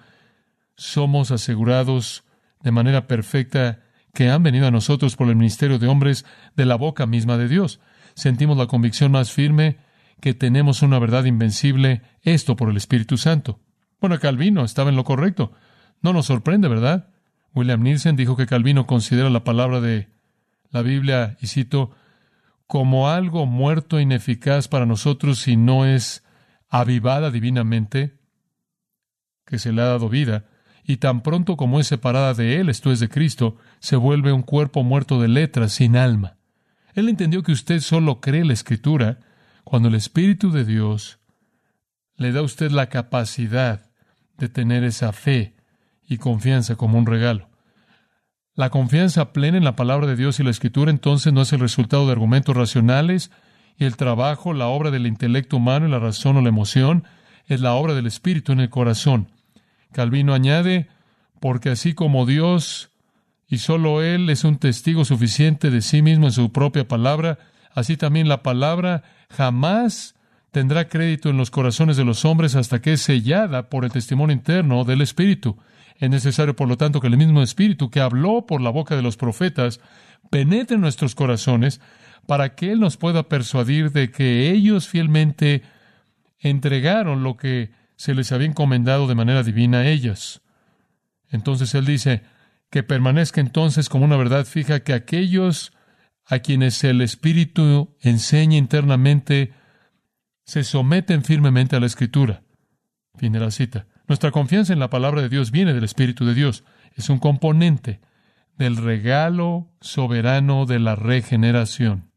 somos 0.76 1.32
asegurados 1.32 2.24
de 2.62 2.72
manera 2.72 3.08
perfecta 3.08 3.82
que 4.14 4.30
han 4.30 4.44
venido 4.44 4.68
a 4.68 4.72
nosotros 4.72 5.16
por 5.16 5.28
el 5.30 5.36
ministerio 5.36 5.80
de 5.80 5.88
hombres 5.88 6.26
de 6.56 6.66
la 6.66 6.76
boca 6.76 7.06
misma 7.06 7.38
de 7.38 7.48
Dios. 7.48 7.80
Sentimos 8.16 8.58
la 8.58 8.68
convicción 8.68 9.12
más 9.12 9.32
firme 9.32 9.78
que 10.22 10.34
tenemos 10.34 10.82
una 10.82 11.00
verdad 11.00 11.26
invencible, 11.26 12.02
esto 12.22 12.56
por 12.56 12.70
el 12.70 12.78
Espíritu 12.78 13.18
Santo. 13.18 13.60
Bueno, 14.00 14.20
Calvino 14.20 14.64
estaba 14.64 14.90
en 14.90 14.96
lo 14.96 15.04
correcto. 15.04 15.54
No 16.04 16.12
nos 16.12 16.28
sorprende, 16.28 16.68
¿verdad? 16.68 17.08
William 17.56 17.82
Nielsen 17.82 18.18
dijo 18.18 18.36
que 18.36 18.46
Calvino 18.46 18.86
considera 18.86 19.30
la 19.30 19.46
palabra 19.46 19.80
de 19.80 20.10
la 20.70 20.82
Biblia, 20.82 21.38
y 21.42 21.48
cito, 21.48 21.92
como 22.68 23.10
algo 23.10 23.46
muerto 23.46 23.98
e 23.98 24.02
ineficaz 24.02 24.68
para 24.68 24.86
nosotros 24.86 25.40
si 25.40 25.56
no 25.56 25.86
es 25.86 26.24
avivada 26.70 27.32
divinamente, 27.32 28.20
que 29.46 29.60
se 29.60 29.72
le 29.72 29.82
ha 29.82 29.86
dado 29.86 30.10
vida, 30.10 30.46
y 30.84 30.98
tan 30.98 31.22
pronto 31.22 31.56
como 31.56 31.80
es 31.80 31.88
separada 31.88 32.34
de 32.34 32.60
Él, 32.60 32.68
esto 32.68 32.92
es 32.92 33.00
de 33.00 33.08
Cristo, 33.08 33.56
se 33.80 33.96
vuelve 33.96 34.34
un 34.34 34.42
cuerpo 34.42 34.84
muerto 34.84 35.22
de 35.22 35.30
letras, 35.30 35.72
sin 35.72 35.96
alma. 35.96 36.38
Él 36.96 37.08
entendió 37.08 37.44
que 37.44 37.54
usted 37.54 37.80
solo 37.80 38.20
cree 38.20 38.44
la 38.44 38.54
Escritura 38.54 39.20
cuando 39.64 39.88
el 39.88 39.96
Espíritu 39.96 40.52
de 40.52 40.66
Dios 40.66 41.20
le 42.18 42.34
da 42.34 42.42
a 42.42 42.44
usted 42.44 42.72
la 42.72 42.90
capacidad 42.90 43.90
de 44.38 44.50
tener 44.50 44.84
esa 44.84 45.14
fe 45.14 45.56
y 46.08 46.18
confianza 46.18 46.76
como 46.76 46.98
un 46.98 47.06
regalo. 47.06 47.50
La 48.56 48.70
confianza 48.70 49.34
plena 49.34 49.58
en 49.58 49.64
la 49.64 49.76
palabra 49.76 50.06
de 50.06 50.16
Dios 50.16 50.40
y 50.40 50.44
la 50.44 50.52
escritura 50.52 50.92
entonces 50.92 51.34
no 51.34 51.42
es 51.42 51.54
el 51.54 51.60
resultado 51.60 52.06
de 52.06 52.12
argumentos 52.12 52.56
racionales 52.56 53.32
y 53.78 53.86
el 53.86 53.96
trabajo, 53.96 54.54
la 54.54 54.68
obra 54.68 54.92
del 54.92 55.08
intelecto 55.08 55.58
humano 55.58 55.88
y 55.88 55.92
la 55.92 56.00
razón 56.00 56.38
o 56.38 56.42
la 56.42 56.50
emoción, 56.50 57.04
es 57.48 57.62
la 57.62 57.74
obra 57.74 57.94
del 57.94 58.06
Espíritu 58.06 58.52
en 58.52 58.60
el 58.60 58.70
corazón. 58.70 59.28
Calvino 59.92 60.34
añade, 60.34 60.88
porque 61.40 61.70
así 61.70 61.94
como 61.94 62.26
Dios 62.26 62.92
y 63.48 63.58
solo 63.58 64.02
Él 64.02 64.30
es 64.30 64.44
un 64.44 64.58
testigo 64.58 65.04
suficiente 65.06 65.70
de 65.70 65.82
sí 65.82 66.02
mismo 66.02 66.28
en 66.28 66.32
su 66.32 66.52
propia 66.52 66.88
palabra, 66.88 67.40
así 67.74 67.98
también 67.98 68.28
la 68.28 68.44
palabra 68.44 69.04
jamás 69.30 70.16
tendrá 70.52 70.88
crédito 70.88 71.30
en 71.30 71.38
los 71.38 71.50
corazones 71.50 71.98
de 71.98 72.06
los 72.06 72.26
hombres 72.26 72.56
hasta 72.56 72.82
que 72.82 72.94
es 72.94 73.02
sellada 73.02 73.70
por 73.70 73.84
el 73.84 73.92
testimonio 73.92 74.36
interno 74.36 74.84
del 74.84 75.02
Espíritu. 75.02 75.58
Es 76.04 76.10
necesario, 76.10 76.54
por 76.54 76.68
lo 76.68 76.76
tanto, 76.76 77.00
que 77.00 77.08
el 77.08 77.16
mismo 77.16 77.42
Espíritu 77.42 77.90
que 77.90 78.02
habló 78.02 78.46
por 78.46 78.60
la 78.60 78.72
boca 78.72 78.94
de 78.94 79.02
los 79.02 79.16
profetas 79.16 79.80
penetre 80.30 80.76
en 80.76 80.82
nuestros 80.82 81.16
corazones 81.16 81.80
para 82.28 82.56
que 82.56 82.74
Él 82.74 82.82
nos 82.82 82.98
pueda 82.98 83.30
persuadir 83.30 83.94
de 83.94 84.12
que 84.12 84.52
ellos 84.52 84.90
fielmente 84.90 85.62
entregaron 86.40 87.24
lo 87.24 87.38
que 87.38 87.72
se 87.96 88.14
les 88.14 88.34
había 88.34 88.48
encomendado 88.48 89.08
de 89.08 89.16
manera 89.16 89.44
divina 89.44 89.78
a 89.78 89.88
ellas. 89.88 90.42
Entonces 91.30 91.74
Él 91.74 91.86
dice 91.86 92.24
que 92.70 92.84
permanezca 92.84 93.40
entonces 93.40 93.88
como 93.88 94.04
una 94.04 94.18
verdad 94.18 94.44
fija 94.44 94.82
que 94.82 94.92
aquellos 94.92 95.72
a 96.26 96.40
quienes 96.40 96.84
el 96.84 97.00
Espíritu 97.00 97.96
enseña 98.02 98.58
internamente 98.58 99.54
se 100.44 100.66
someten 100.66 101.24
firmemente 101.24 101.78
a 101.78 101.80
la 101.80 101.86
Escritura. 101.86 102.44
Fin 103.16 103.32
de 103.32 103.40
la 103.40 103.52
cita. 103.52 103.88
Nuestra 104.14 104.30
confianza 104.30 104.74
en 104.74 104.78
la 104.78 104.92
palabra 104.92 105.24
de 105.24 105.30
Dios 105.30 105.50
viene 105.50 105.74
del 105.74 105.86
Espíritu 105.86 106.24
de 106.24 106.36
Dios. 106.36 106.64
Es 106.94 107.10
un 107.10 107.18
componente 107.18 108.00
del 108.60 108.78
regalo 108.78 109.72
soberano 109.82 110.68
de 110.68 110.78
la 110.78 110.94
regeneración. 110.94 112.12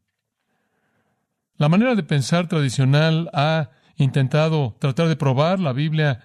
La 1.55 1.69
manera 1.69 1.95
de 1.95 2.03
pensar 2.03 2.47
tradicional 2.47 3.31
ha 3.33 3.71
intentado 3.95 4.77
tratar 4.79 5.07
de 5.07 5.15
probar 5.15 5.59
la 5.59 5.73
Biblia 5.73 6.19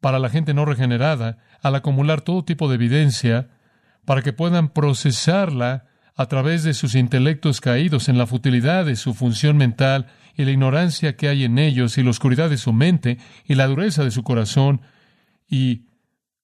para 0.00 0.20
la 0.20 0.28
gente 0.28 0.54
no 0.54 0.64
regenerada 0.64 1.38
al 1.60 1.74
acumular 1.74 2.20
todo 2.20 2.44
tipo 2.44 2.68
de 2.68 2.76
evidencia 2.76 3.48
para 4.04 4.22
que 4.22 4.32
puedan 4.32 4.68
procesarla 4.68 5.86
a 6.14 6.26
través 6.26 6.62
de 6.62 6.72
sus 6.72 6.94
intelectos 6.94 7.60
caídos 7.60 8.08
en 8.08 8.16
la 8.16 8.28
futilidad 8.28 8.84
de 8.84 8.94
su 8.94 9.12
función 9.12 9.56
mental 9.56 10.06
y 10.36 10.44
la 10.44 10.52
ignorancia 10.52 11.16
que 11.16 11.26
hay 11.26 11.42
en 11.42 11.58
ellos 11.58 11.98
y 11.98 12.04
la 12.04 12.10
oscuridad 12.10 12.48
de 12.48 12.58
su 12.58 12.72
mente 12.72 13.18
y 13.44 13.56
la 13.56 13.66
dureza 13.66 14.04
de 14.04 14.12
su 14.12 14.22
corazón 14.22 14.82
y 15.48 15.86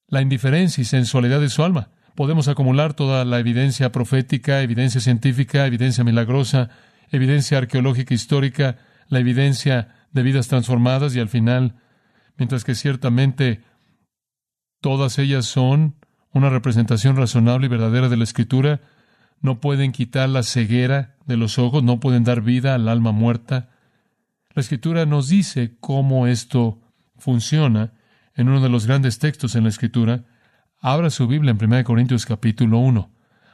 la 0.09 0.23
indiferencia 0.23 0.83
y 0.83 0.85
sensualidad 0.85 1.41
de 1.41 1.49
su 1.49 1.65
alma. 1.65 1.91
Podemos 2.15 2.49
acumular 2.49 2.95
toda 2.95 3.25
la 3.25 3.39
evidencia 3.39 3.91
profética, 3.91 4.61
evidencia 4.61 5.01
científica, 5.01 5.67
evidencia 5.67 6.05
milagrosa, 6.05 6.69
evidencia 7.11 7.59
arqueológica 7.59 8.13
histórica, 8.15 8.77
la 9.09 9.21
evidencia 9.21 9.89
de 10.13 10.23
vidas 10.23 10.49
transformadas 10.49 11.17
y 11.17 11.21
al 11.21 11.29
final, 11.29 11.77
mientras 12.37 12.65
que 12.65 12.75
ciertamente 12.75 13.63
todas 14.81 15.19
ellas 15.19 15.47
son 15.47 15.97
una 16.33 16.51
representación 16.51 17.17
razonable 17.17 17.67
y 17.67 17.71
verdadera 17.71 18.09
de 18.09 18.17
la 18.17 18.25
Escritura, 18.25 18.81
no 19.41 19.61
pueden 19.61 19.93
quitar 19.93 20.29
la 20.29 20.43
ceguera 20.43 21.17
de 21.27 21.37
los 21.37 21.59
ojos, 21.59 21.83
no 21.83 22.01
pueden 22.01 22.25
dar 22.25 22.43
vida 22.43 22.75
al 22.75 22.89
alma 22.89 23.13
muerta. 23.13 23.71
La 24.55 24.61
Escritura 24.61 25.07
nos 25.07 25.29
dice 25.29 25.77
cómo 25.81 26.27
esto 26.27 26.81
funciona 27.17 27.93
en 28.35 28.49
uno 28.49 28.61
de 28.61 28.69
los 28.69 28.87
grandes 28.87 29.19
textos 29.19 29.55
en 29.55 29.65
la 29.65 29.69
Escritura. 29.69 30.25
Abra 30.81 31.11
su 31.11 31.27
Biblia 31.27 31.51
en 31.51 31.65
1 31.65 31.85
Corintios 31.85 32.27
capítulo 32.27 32.79
1. 32.79 33.11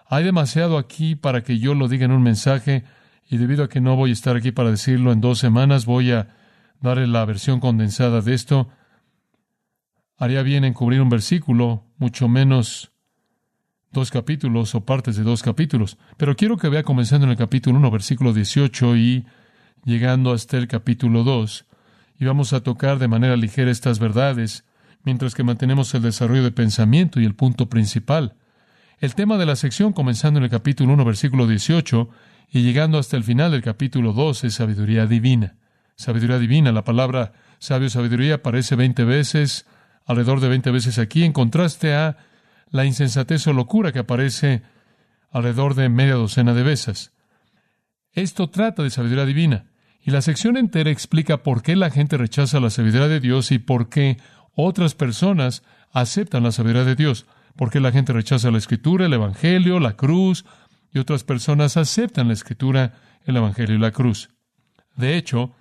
Hay 0.08 0.25
demasiado 0.25 0.78
aquí 0.78 1.14
para 1.14 1.42
que 1.42 1.58
yo 1.58 1.75
lo 1.75 1.88
diga 1.88 2.06
en 2.06 2.12
un 2.12 2.23
mensaje 2.23 2.85
y 3.28 3.37
debido 3.37 3.64
a 3.64 3.68
que 3.68 3.80
no 3.80 3.97
voy 3.97 4.11
a 4.11 4.14
estar 4.14 4.37
aquí 4.37 4.52
para 4.52 4.70
decirlo 4.70 5.12
en 5.12 5.20
dos 5.20 5.38
semanas, 5.38 5.85
voy 5.85 6.12
a 6.12 6.35
darle 6.80 7.06
la 7.06 7.25
versión 7.25 7.61
condensada 7.61 8.23
de 8.23 8.35
esto. 8.35 8.70
Haría 10.16 10.42
bien 10.42 10.64
en 10.64 10.73
cubrir 10.73 11.02
un 11.02 11.11
versículo, 11.11 11.85
mucho 11.99 12.28
menos 12.28 12.92
dos 13.92 14.11
capítulos 14.11 14.75
o 14.75 14.85
partes 14.85 15.16
de 15.16 15.23
dos 15.25 15.42
capítulos. 15.42 15.99
Pero 16.16 16.37
quiero 16.37 16.56
que 16.56 16.68
vea 16.68 16.82
comenzando 16.82 17.26
en 17.26 17.32
el 17.32 17.37
capítulo 17.37 17.78
1, 17.78 17.90
versículo 17.90 18.32
18 18.32 18.97
y 18.97 19.26
llegando 19.85 20.32
hasta 20.32 20.56
el 20.56 20.68
capítulo 20.68 21.25
2. 21.25 21.66
Y 22.18 22.25
vamos 22.25 22.52
a 22.52 22.62
tocar 22.62 22.99
de 22.99 23.08
manera 23.08 23.37
ligera 23.37 23.70
estas 23.70 23.99
verdades, 23.99 24.64
mientras 25.05 25.35
que 25.35 25.45
mantenemos 25.45 25.95
el 25.95 26.02
desarrollo 26.02 26.43
de 26.43 26.52
pensamiento 26.52 27.21
y 27.21 27.25
el 27.25 27.35
punto 27.35 27.69
principal. 27.69 28.35
El 29.00 29.14
tema 29.14 29.38
de 29.38 29.47
la 29.47 29.57
sección, 29.57 29.93
comenzando 29.93 30.38
en 30.38 30.45
el 30.45 30.50
capítulo 30.50 30.93
1, 30.95 31.05
versículo 31.05 31.47
18, 31.47 32.09
y 32.50 32.62
llegando 32.62 32.99
hasta 32.99 33.17
el 33.17 33.25
final 33.25 33.52
del 33.52 33.62
capítulo 33.62 34.12
2 34.12 34.45
es 34.45 34.55
sabiduría 34.55 35.07
divina. 35.07 35.57
Sabiduría 35.97 36.38
divina, 36.38 36.73
la 36.73 36.85
palabra 36.85 37.33
sabio 37.59 37.90
sabiduría 37.90 38.37
aparece 38.37 38.76
veinte 38.76 39.05
veces, 39.05 39.67
alrededor 40.07 40.40
de 40.40 40.49
veinte 40.49 40.71
veces 40.71 40.99
aquí, 40.99 41.25
en 41.25 41.33
contraste 41.33 41.95
a 41.95 42.17
la 42.71 42.85
insensatez 42.85 43.47
o 43.47 43.52
locura 43.52 43.93
que 43.93 43.99
aparece 44.00 44.62
alrededor 45.31 45.75
de 45.75 45.88
media 45.88 46.14
docena 46.14 46.55
de 46.55 46.62
veces. 46.62 47.12
Esto 48.12 48.49
trata 48.49 48.83
de 48.83 48.90
sabiduría 48.90 49.26
divina, 49.26 49.67
y 50.00 50.11
la 50.11 50.23
sección 50.23 50.57
entera 50.57 50.90
explica 50.90 51.43
por 51.43 51.62
qué 51.62 51.76
la 51.76 51.90
gente 51.90 52.17
rechaza 52.17 52.61
la 52.61 52.71
sabiduría 52.71 53.09
de 53.09 53.21
Dios 53.21 53.52
y 53.52 53.59
por 53.59 53.88
qué 53.88 54.17
otras 54.61 54.95
personas 54.95 55.62
aceptan 55.93 56.43
la 56.43 56.50
sabiduría 56.50 56.85
de 56.85 56.97
Dios, 56.97 57.27
por 57.57 57.71
qué 57.71 57.79
la 57.79 57.93
gente 57.93 58.12
rechaza 58.12 58.50
la 58.50 58.59
escritura, 58.59 59.07
el 59.07 59.12
evangelio, 59.12 59.79
la 59.79 59.95
cruz, 59.95 60.45
y 60.93 60.99
otras 60.99 61.23
personas 61.23 61.77
aceptan 61.77 62.29
la 62.29 62.35
escritura, 62.35 62.95
el 63.25 63.37
Evangelio 63.37 63.77
y 63.77 63.79
la 63.79 63.93
cruz. 63.93 64.31
De 64.97 65.17
hecho, 65.17 65.55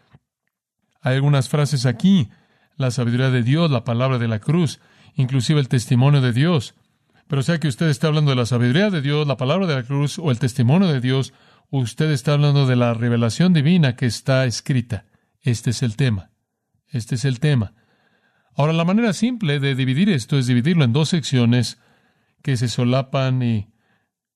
hay 1.02 1.16
algunas 1.16 1.50
frases 1.50 1.86
aquí, 1.86 2.30
la 2.76 2.92
sabiduría 2.92 3.30
de 3.30 3.44
Dios, 3.44 3.70
la 3.70 3.84
palabra 3.84 4.18
de 4.18 4.28
la 4.28 4.40
cruz, 4.40 4.80
inclusive 5.16 5.60
el 5.60 5.68
testimonio 5.68 6.22
de 6.22 6.34
Dios. 6.34 6.76
Pero 7.28 7.44
sea 7.44 7.60
que 7.60 7.68
usted 7.68 7.90
está 7.90 8.08
hablando 8.08 8.32
de 8.32 8.38
la 8.38 8.46
sabiduría 8.46 8.90
de 8.90 9.02
Dios, 9.02 9.28
la 9.28 9.38
palabra 9.38 9.68
de 9.68 9.76
la 9.76 9.84
cruz 9.84 10.18
o 10.18 10.32
el 10.32 10.40
testimonio 10.40 10.88
de 10.88 11.02
Dios, 11.02 11.34
usted 11.70 12.10
está 12.12 12.34
hablando 12.34 12.66
de 12.66 12.78
la 12.78 12.94
revelación 12.94 13.54
divina 13.54 13.96
que 13.96 14.06
está 14.06 14.46
escrita. 14.46 15.06
Este 15.42 15.72
es 15.72 15.84
el 15.84 15.98
tema. 15.98 16.32
Este 16.88 17.16
es 17.16 17.26
el 17.26 17.40
tema. 17.40 17.74
Ahora, 18.58 18.74
la 18.74 18.86
manera 18.86 19.14
simple 19.14 19.60
de 19.60 19.76
dividir 19.76 20.10
esto 20.10 20.40
es 20.40 20.48
dividirlo 20.48 20.84
en 20.84 20.92
dos 20.92 21.10
secciones 21.10 21.80
que 22.42 22.58
se 22.58 22.70
solapan 22.70 23.44
y 23.44 23.68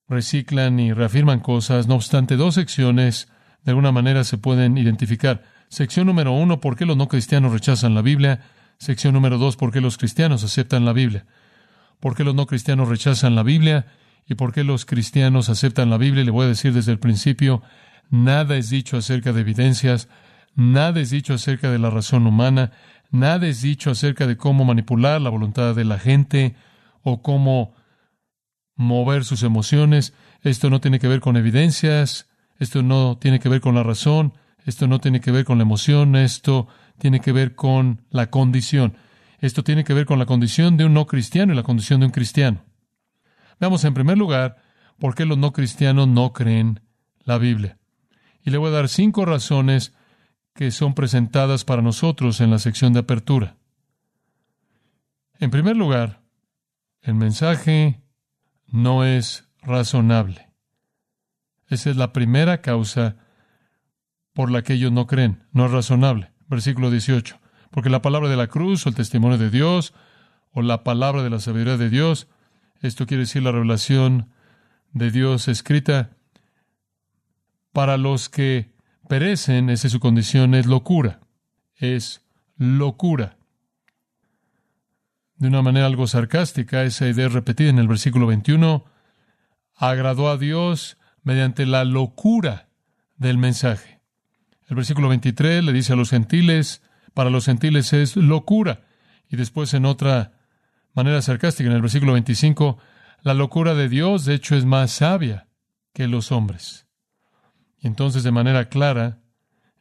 reciclan 0.07 0.79
y 0.79 0.93
reafirman 0.93 1.39
cosas. 1.39 1.87
No 1.87 1.95
obstante, 1.95 2.35
dos 2.35 2.53
secciones 2.53 3.29
de 3.63 3.71
alguna 3.71 3.91
manera 3.91 4.23
se 4.23 4.37
pueden 4.37 4.77
identificar. 4.77 5.41
Sección 5.69 6.05
número 6.05 6.33
uno, 6.33 6.59
¿por 6.59 6.75
qué 6.75 6.85
los 6.85 6.97
no 6.97 7.07
cristianos 7.07 7.51
rechazan 7.51 7.95
la 7.95 8.03
Biblia? 8.03 8.41
Sección 8.77 9.15
número 9.15 9.39
dos, 9.39 9.57
¿por 9.57 9.71
qué 9.71 9.81
los 9.81 9.97
cristianos 9.97 10.43
aceptan 10.43 10.85
la 10.85 10.93
Biblia? 10.93 11.25
¿Por 11.99 12.15
qué 12.15 12.23
los 12.23 12.35
no 12.35 12.45
cristianos 12.45 12.89
rechazan 12.89 13.33
la 13.33 13.41
Biblia? 13.41 13.87
¿Y 14.27 14.35
por 14.35 14.53
qué 14.53 14.63
los 14.63 14.85
cristianos 14.85 15.49
aceptan 15.49 15.89
la 15.89 15.97
Biblia? 15.97 16.23
Le 16.23 16.29
voy 16.29 16.45
a 16.45 16.49
decir 16.49 16.73
desde 16.73 16.91
el 16.91 16.99
principio, 16.99 17.63
nada 18.11 18.55
es 18.55 18.69
dicho 18.69 18.97
acerca 18.97 19.33
de 19.33 19.41
evidencias, 19.41 20.09
nada 20.53 20.99
es 20.99 21.09
dicho 21.09 21.33
acerca 21.33 21.71
de 21.71 21.79
la 21.79 21.89
razón 21.89 22.27
humana, 22.27 22.71
nada 23.12 23.48
es 23.48 23.62
dicho 23.62 23.91
acerca 23.91 24.25
de 24.25 24.38
cómo 24.38 24.65
manipular 24.65 25.22
la 25.22 25.30
voluntad 25.30 25.75
de 25.75 25.86
la 25.86 26.00
gente 26.00 26.56
o 27.03 27.22
cómo 27.22 27.74
mover 28.75 29.25
sus 29.25 29.44
emociones. 29.44 30.13
Esto 30.41 30.70
no 30.70 30.82
tiene 30.82 31.00
que 31.00 31.08
ver 31.08 31.20
con 31.20 31.38
evidencias, 31.38 32.30
esto 32.58 32.82
no 32.82 33.18
tiene 33.18 33.39
que 33.39 33.50
ver 33.50 33.62
con 33.62 33.75
la 33.75 33.84
razón, 33.84 34.34
esto 34.65 34.88
no 34.88 35.00
tiene 35.00 35.20
que 35.20 35.32
ver 35.32 35.46
con 35.46 35.58
la 35.58 35.63
emoción, 35.63 36.15
esto 36.15 36.68
tiene 36.98 37.20
que 37.20 37.32
ver 37.32 37.56
con 37.56 38.06
la 38.10 38.30
condición. 38.30 38.98
Esto 39.39 39.63
tiene 39.63 39.84
que 39.84 39.94
ver 39.94 40.06
con 40.06 40.20
la 40.20 40.27
condición 40.27 40.77
de 40.77 40.86
un 40.86 40.94
no 40.94 41.08
cristiano 41.08 41.51
y 41.51 41.56
la 41.56 41.63
condición 41.63 42.00
de 42.00 42.06
un 42.06 42.12
cristiano. 42.12 42.63
Veamos 43.60 43.84
en 43.84 43.94
primer 43.94 44.18
lugar 44.18 44.58
por 45.00 45.15
qué 45.15 45.25
los 45.25 45.38
no 45.38 45.51
cristianos 45.51 46.08
no 46.08 46.32
creen 46.32 46.80
la 47.24 47.39
Biblia. 47.39 47.80
Y 48.44 48.51
le 48.51 48.60
voy 48.60 48.70
a 48.70 48.74
dar 48.74 48.88
cinco 48.88 49.25
razones 49.25 49.96
que 50.53 50.72
son 50.72 50.93
presentadas 50.93 51.63
para 51.63 51.81
nosotros 51.81 52.41
en 52.41 52.51
la 52.51 52.60
sección 52.60 52.93
de 52.93 53.00
apertura. 53.00 53.58
En 55.39 55.50
primer 55.50 55.75
lugar, 55.75 56.22
el 57.01 57.15
mensaje 57.15 58.01
no 58.67 59.05
es 59.05 59.48
razonable. 59.62 60.50
Esa 61.67 61.89
es 61.89 61.98
la 61.98 62.13
primera 62.13 62.62
causa 62.62 63.15
por 64.34 64.51
la 64.51 64.62
que 64.62 64.74
ellos 64.74 64.91
no 64.91 65.08
creen. 65.08 65.43
No 65.51 65.65
es 65.65 65.72
razonable. 65.72 66.31
Versículo 66.48 66.91
18. 66.91 67.39
Porque 67.72 67.89
la 67.89 68.01
palabra 68.01 68.29
de 68.29 68.36
la 68.36 68.48
cruz 68.48 68.86
o 68.86 68.89
el 68.89 68.96
testimonio 68.96 69.38
de 69.38 69.50
Dios 69.50 69.93
o 70.51 70.62
la 70.62 70.84
palabra 70.84 71.24
de 71.24 71.29
la 71.29 71.39
sabiduría 71.39 71.77
de 71.77 71.89
Dios, 71.89 72.27
esto 72.81 73.05
quiere 73.08 73.22
decir 73.22 73.41
la 73.41 73.51
revelación 73.51 74.29
de 74.91 75.12
Dios 75.12 75.48
escrita, 75.48 76.12
para 77.72 77.96
los 77.96 78.27
que 78.27 78.74
perecen, 79.08 79.70
esa 79.70 79.88
es 79.88 79.93
su 79.93 80.00
condición, 80.00 80.55
es 80.55 80.65
locura. 80.65 81.20
Es 81.75 82.22
locura 82.58 83.38
de 85.41 85.48
una 85.48 85.63
manera 85.63 85.88
algo 85.88 86.05
sarcástica, 86.05 86.84
esa 86.84 87.08
idea 87.08 87.27
repetida 87.27 87.72
en 87.72 87.79
el 87.79 87.88
versículo 87.88 88.27
21, 88.27 88.86
agradó 89.75 90.29
a 90.29 90.38
Dios 90.38 91.00
mediante 91.24 91.65
la 91.65 91.84
locura 91.84 92.70
del 93.17 93.39
mensaje. 93.39 94.01
El 94.67 94.75
versículo 94.75 95.10
23 95.10 95.63
le 95.63 95.74
dice 95.74 95.93
a 95.93 95.96
los 95.96 96.12
gentiles, 96.12 96.84
para 97.15 97.31
los 97.31 97.46
gentiles 97.46 97.91
es 97.91 98.15
locura. 98.17 98.81
Y 99.29 99.36
después 99.36 99.74
en 99.74 99.86
otra 99.86 100.34
manera 100.93 101.20
sarcástica, 101.24 101.72
en 101.72 101.75
el 101.75 101.81
versículo 101.81 102.13
25, 102.13 102.77
la 103.24 103.34
locura 103.34 103.74
de 103.74 103.89
Dios 103.89 104.25
de 104.25 104.36
hecho 104.36 104.55
es 104.55 104.65
más 104.65 104.91
sabia 104.91 105.48
que 105.91 106.08
los 106.08 106.31
hombres. 106.31 106.86
Y 107.81 107.88
entonces 107.88 108.23
de 108.23 108.31
manera 108.31 108.69
clara 108.69 109.19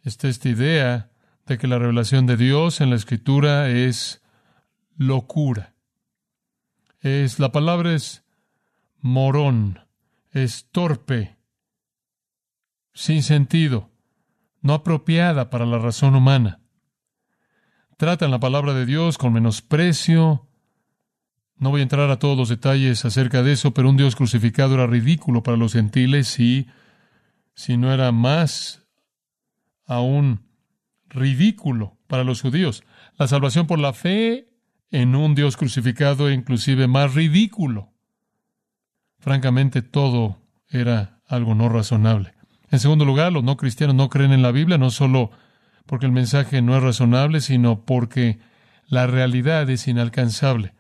está 0.03 0.29
esta 0.29 0.49
idea 0.49 1.11
de 1.47 1.59
que 1.59 1.67
la 1.67 1.79
revelación 1.79 2.27
de 2.27 2.37
Dios 2.37 2.81
en 2.81 2.91
la 2.91 2.97
escritura 2.97 3.69
es 3.69 4.23
locura. 4.97 5.75
Es 7.01 7.39
la 7.39 7.53
palabra 7.53 7.95
es 7.95 8.25
morón, 9.01 9.81
es 10.33 10.67
torpe, 10.71 11.37
sin 12.93 13.23
sentido, 13.23 13.91
no 14.61 14.75
apropiada 14.75 15.51
para 15.51 15.67
la 15.67 15.79
razón 15.79 16.15
humana. 16.15 16.61
Tratan 17.97 18.31
la 18.31 18.41
palabra 18.41 18.73
de 18.73 18.87
Dios 18.87 19.19
con 19.19 19.33
menosprecio. 19.33 20.47
No 21.57 21.71
voy 21.71 21.81
a 21.81 21.83
entrar 21.83 22.11
a 22.11 22.19
todos 22.19 22.37
los 22.37 22.49
detalles 22.49 23.05
acerca 23.05 23.43
de 23.43 23.53
eso, 23.53 23.73
pero 23.75 23.91
un 23.91 23.97
Dios 23.99 24.17
crucificado 24.17 24.75
era 24.75 24.87
ridículo 24.87 25.43
para 25.43 25.59
los 25.59 25.75
gentiles 25.75 26.41
y 26.41 26.67
si 27.61 27.77
no 27.77 27.93
era 27.93 28.11
más 28.11 28.87
aún 29.85 30.47
ridículo 31.11 31.99
para 32.07 32.25
los 32.25 32.41
judíos. 32.41 32.85
La 33.19 33.29
salvación 33.29 33.67
por 33.67 33.79
la 33.79 33.93
fe 33.93 34.49
en 34.91 35.15
un 35.15 35.35
Dios 35.35 35.59
crucificado 35.59 36.31
e 36.31 36.33
inclusive 36.33 36.89
más 36.89 37.13
ridículo. 37.13 37.93
Francamente, 39.19 39.83
todo 39.83 40.41
era 40.71 41.21
algo 41.27 41.55
no 41.55 41.69
razonable. 41.69 42.33
En 42.71 42.79
segundo 42.79 43.05
lugar, 43.05 43.31
los 43.31 43.45
no 43.45 43.59
cristianos 43.59 43.95
no 43.95 44.09
creen 44.09 44.33
en 44.33 44.41
la 44.41 44.53
Biblia, 44.53 44.79
no 44.79 44.91
solo 44.91 45.31
porque 45.85 46.07
el 46.07 46.13
mensaje 46.13 46.63
no 46.63 46.79
es 46.79 46.83
razonable, 46.83 47.43
sino 47.43 47.85
porque 47.85 48.39
la 48.87 49.07
realidad 49.07 49.69
es 49.69 49.87
inalcanzable. 49.87 50.73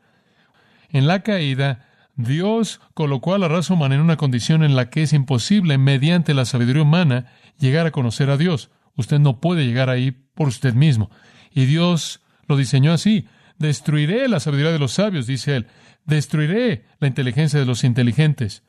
En 0.88 1.06
la 1.06 1.20
caída, 1.20 1.89
Dios 2.24 2.80
colocó 2.94 3.34
a 3.34 3.38
la 3.38 3.48
raza 3.48 3.74
humana 3.74 3.94
en 3.94 4.00
una 4.00 4.16
condición 4.16 4.62
en 4.62 4.76
la 4.76 4.90
que 4.90 5.02
es 5.02 5.12
imposible, 5.12 5.78
mediante 5.78 6.34
la 6.34 6.44
sabiduría 6.44 6.82
humana, 6.82 7.32
llegar 7.58 7.86
a 7.86 7.90
conocer 7.90 8.30
a 8.30 8.36
Dios. 8.36 8.70
Usted 8.96 9.18
no 9.18 9.40
puede 9.40 9.64
llegar 9.64 9.90
ahí 9.90 10.10
por 10.10 10.48
usted 10.48 10.74
mismo. 10.74 11.10
Y 11.52 11.64
Dios 11.66 12.20
lo 12.46 12.56
diseñó 12.56 12.92
así. 12.92 13.26
Destruiré 13.58 14.28
la 14.28 14.40
sabiduría 14.40 14.72
de 14.72 14.78
los 14.78 14.92
sabios, 14.92 15.26
dice 15.26 15.56
él. 15.56 15.66
Destruiré 16.04 16.86
la 16.98 17.08
inteligencia 17.08 17.58
de 17.58 17.66
los 17.66 17.84
inteligentes. 17.84 18.64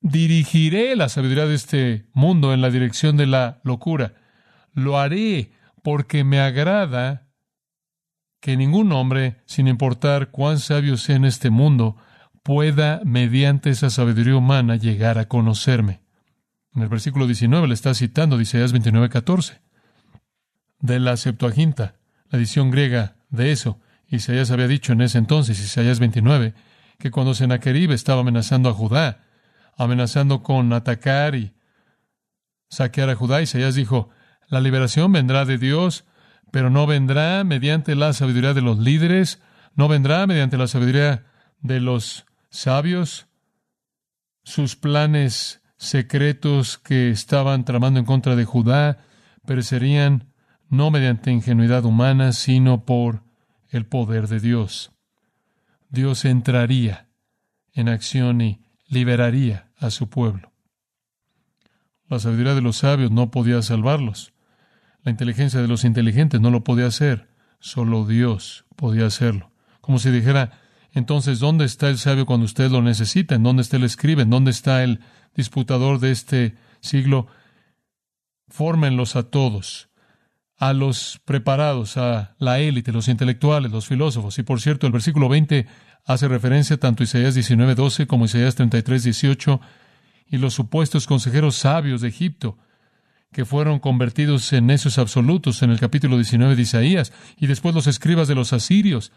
Dirigiré 0.00 0.96
la 0.96 1.08
sabiduría 1.08 1.46
de 1.46 1.54
este 1.54 2.06
mundo 2.12 2.54
en 2.54 2.60
la 2.60 2.70
dirección 2.70 3.16
de 3.16 3.26
la 3.26 3.60
locura. 3.64 4.14
Lo 4.72 4.98
haré 4.98 5.52
porque 5.82 6.24
me 6.24 6.40
agrada 6.40 7.29
que 8.40 8.56
ningún 8.56 8.92
hombre, 8.92 9.42
sin 9.46 9.68
importar 9.68 10.30
cuán 10.30 10.58
sabio 10.58 10.96
sea 10.96 11.16
en 11.16 11.24
este 11.24 11.50
mundo, 11.50 11.96
pueda, 12.42 13.00
mediante 13.04 13.70
esa 13.70 13.90
sabiduría 13.90 14.36
humana, 14.36 14.76
llegar 14.76 15.18
a 15.18 15.28
conocerme. 15.28 16.00
En 16.74 16.82
el 16.82 16.88
versículo 16.88 17.26
19 17.26 17.68
le 17.68 17.74
está 17.74 17.94
citando 17.94 18.40
Isaías 18.40 18.72
29:14. 18.72 19.60
De 20.80 20.98
la 20.98 21.16
Septuaginta, 21.16 21.96
la 22.30 22.38
edición 22.38 22.70
griega 22.70 23.16
de 23.28 23.52
eso, 23.52 23.78
Isaías 24.08 24.50
había 24.50 24.68
dicho 24.68 24.92
en 24.92 25.02
ese 25.02 25.18
entonces, 25.18 25.60
Isaías 25.60 26.00
29, 26.00 26.54
que 26.98 27.10
cuando 27.10 27.34
Sennacherib 27.34 27.92
estaba 27.92 28.22
amenazando 28.22 28.70
a 28.70 28.72
Judá, 28.72 29.24
amenazando 29.76 30.42
con 30.42 30.72
atacar 30.72 31.34
y 31.34 31.52
saquear 32.68 33.10
a 33.10 33.14
Judá, 33.14 33.42
Isaías 33.42 33.74
dijo, 33.74 34.10
la 34.48 34.60
liberación 34.60 35.12
vendrá 35.12 35.44
de 35.44 35.58
Dios 35.58 36.04
pero 36.50 36.70
no 36.70 36.86
vendrá 36.86 37.44
mediante 37.44 37.94
la 37.94 38.12
sabiduría 38.12 38.54
de 38.54 38.62
los 38.62 38.78
líderes, 38.78 39.40
no 39.74 39.88
vendrá 39.88 40.26
mediante 40.26 40.58
la 40.58 40.66
sabiduría 40.66 41.26
de 41.60 41.80
los 41.80 42.26
sabios, 42.50 43.28
sus 44.42 44.76
planes 44.76 45.62
secretos 45.76 46.78
que 46.78 47.10
estaban 47.10 47.64
tramando 47.64 48.00
en 48.00 48.06
contra 48.06 48.36
de 48.36 48.44
Judá 48.44 49.04
perecerían 49.46 50.32
no 50.68 50.90
mediante 50.90 51.30
ingenuidad 51.30 51.84
humana, 51.84 52.32
sino 52.32 52.84
por 52.84 53.22
el 53.68 53.86
poder 53.86 54.28
de 54.28 54.40
Dios. 54.40 54.92
Dios 55.88 56.24
entraría 56.24 57.08
en 57.72 57.88
acción 57.88 58.40
y 58.40 58.60
liberaría 58.88 59.70
a 59.78 59.90
su 59.90 60.08
pueblo. 60.08 60.52
La 62.08 62.18
sabiduría 62.18 62.54
de 62.54 62.60
los 62.60 62.78
sabios 62.78 63.10
no 63.10 63.30
podía 63.30 63.62
salvarlos. 63.62 64.32
La 65.02 65.10
inteligencia 65.10 65.60
de 65.60 65.68
los 65.68 65.84
inteligentes 65.84 66.40
no 66.40 66.50
lo 66.50 66.62
podía 66.62 66.86
hacer, 66.86 67.28
solo 67.58 68.06
Dios 68.06 68.64
podía 68.76 69.06
hacerlo. 69.06 69.50
Como 69.80 69.98
si 69.98 70.10
dijera, 70.10 70.60
entonces, 70.92 71.38
¿dónde 71.38 71.64
está 71.64 71.88
el 71.88 71.98
sabio 71.98 72.26
cuando 72.26 72.44
usted 72.44 72.70
lo 72.70 72.82
necesita? 72.82 73.34
¿En 73.34 73.42
dónde 73.42 73.62
está 73.62 73.76
el 73.76 73.84
escribe? 73.84 74.22
¿En 74.22 74.30
dónde 74.30 74.50
está 74.50 74.82
el 74.82 75.00
disputador 75.34 76.00
de 76.00 76.10
este 76.10 76.56
siglo? 76.80 77.28
Fórmenlos 78.48 79.14
a 79.14 79.22
todos, 79.22 79.88
a 80.56 80.72
los 80.72 81.20
preparados, 81.24 81.96
a 81.96 82.34
la 82.38 82.58
élite, 82.58 82.92
los 82.92 83.08
intelectuales, 83.08 83.70
los 83.70 83.86
filósofos. 83.86 84.38
Y 84.38 84.42
por 84.42 84.60
cierto, 84.60 84.86
el 84.86 84.92
versículo 84.92 85.28
20 85.28 85.66
hace 86.04 86.28
referencia 86.28 86.76
tanto 86.76 87.02
a 87.02 87.04
Isaías 87.04 87.34
19:12 87.36 88.06
como 88.06 88.24
a 88.24 88.26
Isaías 88.26 88.56
33:18 88.56 89.60
y 90.26 90.38
los 90.38 90.54
supuestos 90.54 91.06
consejeros 91.06 91.54
sabios 91.56 92.00
de 92.00 92.08
Egipto 92.08 92.58
que 93.32 93.44
fueron 93.44 93.78
convertidos 93.78 94.52
en 94.52 94.66
necios 94.66 94.98
absolutos 94.98 95.62
en 95.62 95.70
el 95.70 95.78
capítulo 95.78 96.16
19 96.16 96.56
de 96.56 96.62
Isaías, 96.62 97.12
y 97.36 97.46
después 97.46 97.74
los 97.74 97.86
escribas 97.86 98.26
de 98.26 98.34
los 98.34 98.52
asirios, 98.52 99.12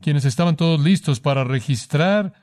quienes 0.00 0.24
estaban 0.24 0.56
todos 0.56 0.80
listos 0.80 1.20
para 1.20 1.42
registrar 1.42 2.34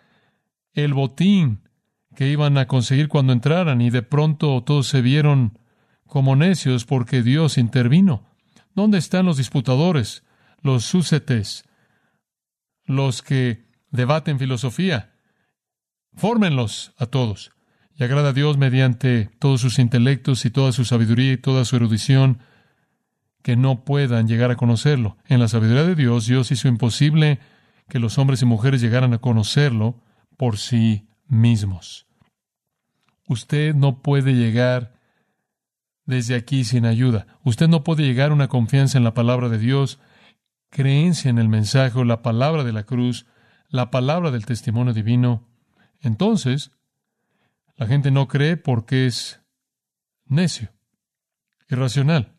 el 0.74 0.94
botín 0.94 1.70
que 2.16 2.30
iban 2.30 2.58
a 2.58 2.68
conseguir 2.68 3.08
cuando 3.08 3.32
entraran, 3.32 3.80
y 3.82 3.90
de 3.90 4.02
pronto 4.02 4.62
todos 4.64 4.88
se 4.88 5.02
vieron 5.02 5.60
como 6.06 6.36
necios 6.36 6.86
porque 6.86 7.24
Dios 7.24 7.58
intervino. 7.58 8.28
¿Dónde 8.76 8.98
están 8.98 9.26
los 9.26 9.38
disputadores, 9.38 10.24
los 10.62 10.84
súcetes, 10.84 11.64
los 12.86 13.22
que 13.22 13.66
debaten 13.92 14.40
filosofía? 14.40 15.14
Fórmenlos 16.16 16.94
a 16.98 17.06
todos 17.06 17.53
y 17.96 18.04
agrada 18.04 18.30
a 18.30 18.34
Dios 18.34 18.58
mediante 18.58 19.30
todos 19.40 19.62
sus 19.62 19.80
intelectos 19.80 20.46
y 20.46 20.50
toda 20.50 20.72
su 20.72 20.86
sabiduría 20.86 21.34
y 21.34 21.38
toda 21.38 21.66
su 21.66 21.76
erudición, 21.76 22.40
que 23.44 23.56
no 23.56 23.84
puedan 23.84 24.28
llegar 24.28 24.52
a 24.52 24.56
conocerlo. 24.56 25.18
En 25.28 25.40
la 25.40 25.48
sabiduría 25.48 25.84
de 25.84 25.96
Dios, 25.96 26.26
Dios 26.26 26.52
hizo 26.52 26.68
imposible 26.68 27.40
que 27.90 28.00
los 28.00 28.18
hombres 28.18 28.42
y 28.42 28.46
mujeres 28.46 28.82
llegaran 28.82 29.14
a 29.14 29.20
conocerlo 29.20 30.02
por 30.38 30.58
sí 30.58 31.08
mismos. 31.28 32.08
Usted 33.28 33.76
no 33.76 34.02
puede 34.02 34.34
llegar 34.34 34.94
desde 36.06 36.36
aquí 36.36 36.64
sin 36.64 36.86
ayuda. 36.86 37.28
Usted 37.44 37.68
no 37.68 37.84
puede 37.84 38.04
llegar 38.04 38.32
a 38.32 38.34
una 38.34 38.48
confianza 38.48 38.98
en 38.98 39.04
la 39.04 39.14
palabra 39.14 39.50
de 39.50 39.58
Dios, 39.58 40.00
creencia 40.70 41.30
en 41.30 41.38
el 41.38 41.50
mensaje 41.50 42.04
la 42.06 42.22
palabra 42.22 42.64
de 42.64 42.74
la 42.74 42.84
cruz, 42.84 43.26
la 43.70 43.92
palabra 43.92 44.32
del 44.32 44.46
testimonio 44.46 44.94
divino. 44.94 45.48
Entonces, 46.02 46.72
la 47.76 47.88
gente 47.88 48.12
no 48.12 48.28
cree 48.28 48.58
porque 48.58 49.08
es 49.08 49.42
necio, 50.26 50.72
irracional, 51.70 52.34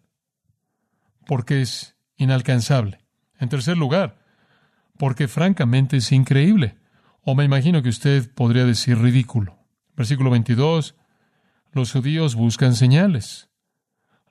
porque 1.27 1.63
es 1.63 1.97
inalcanzable. 2.17 3.01
En 3.39 3.49
tercer 3.49 3.77
lugar, 3.77 4.19
porque 4.99 5.29
francamente 5.29 5.97
es 5.97 6.13
increíble. 6.13 6.79
O 7.23 7.35
me 7.35 7.45
imagino 7.45 7.83
que 7.83 7.89
usted 7.89 8.33
podría 8.33 8.65
decir 8.65 8.99
ridículo. 8.99 9.59
Versículo 9.97 10.31
22. 10.31 10.95
Los 11.73 11.93
judíos 11.93 12.35
buscan 12.35 12.75
señales. 12.75 13.49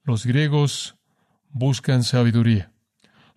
Los 0.04 0.26
griegos 0.26 0.96
buscan 1.50 2.04
sabiduría. 2.04 2.72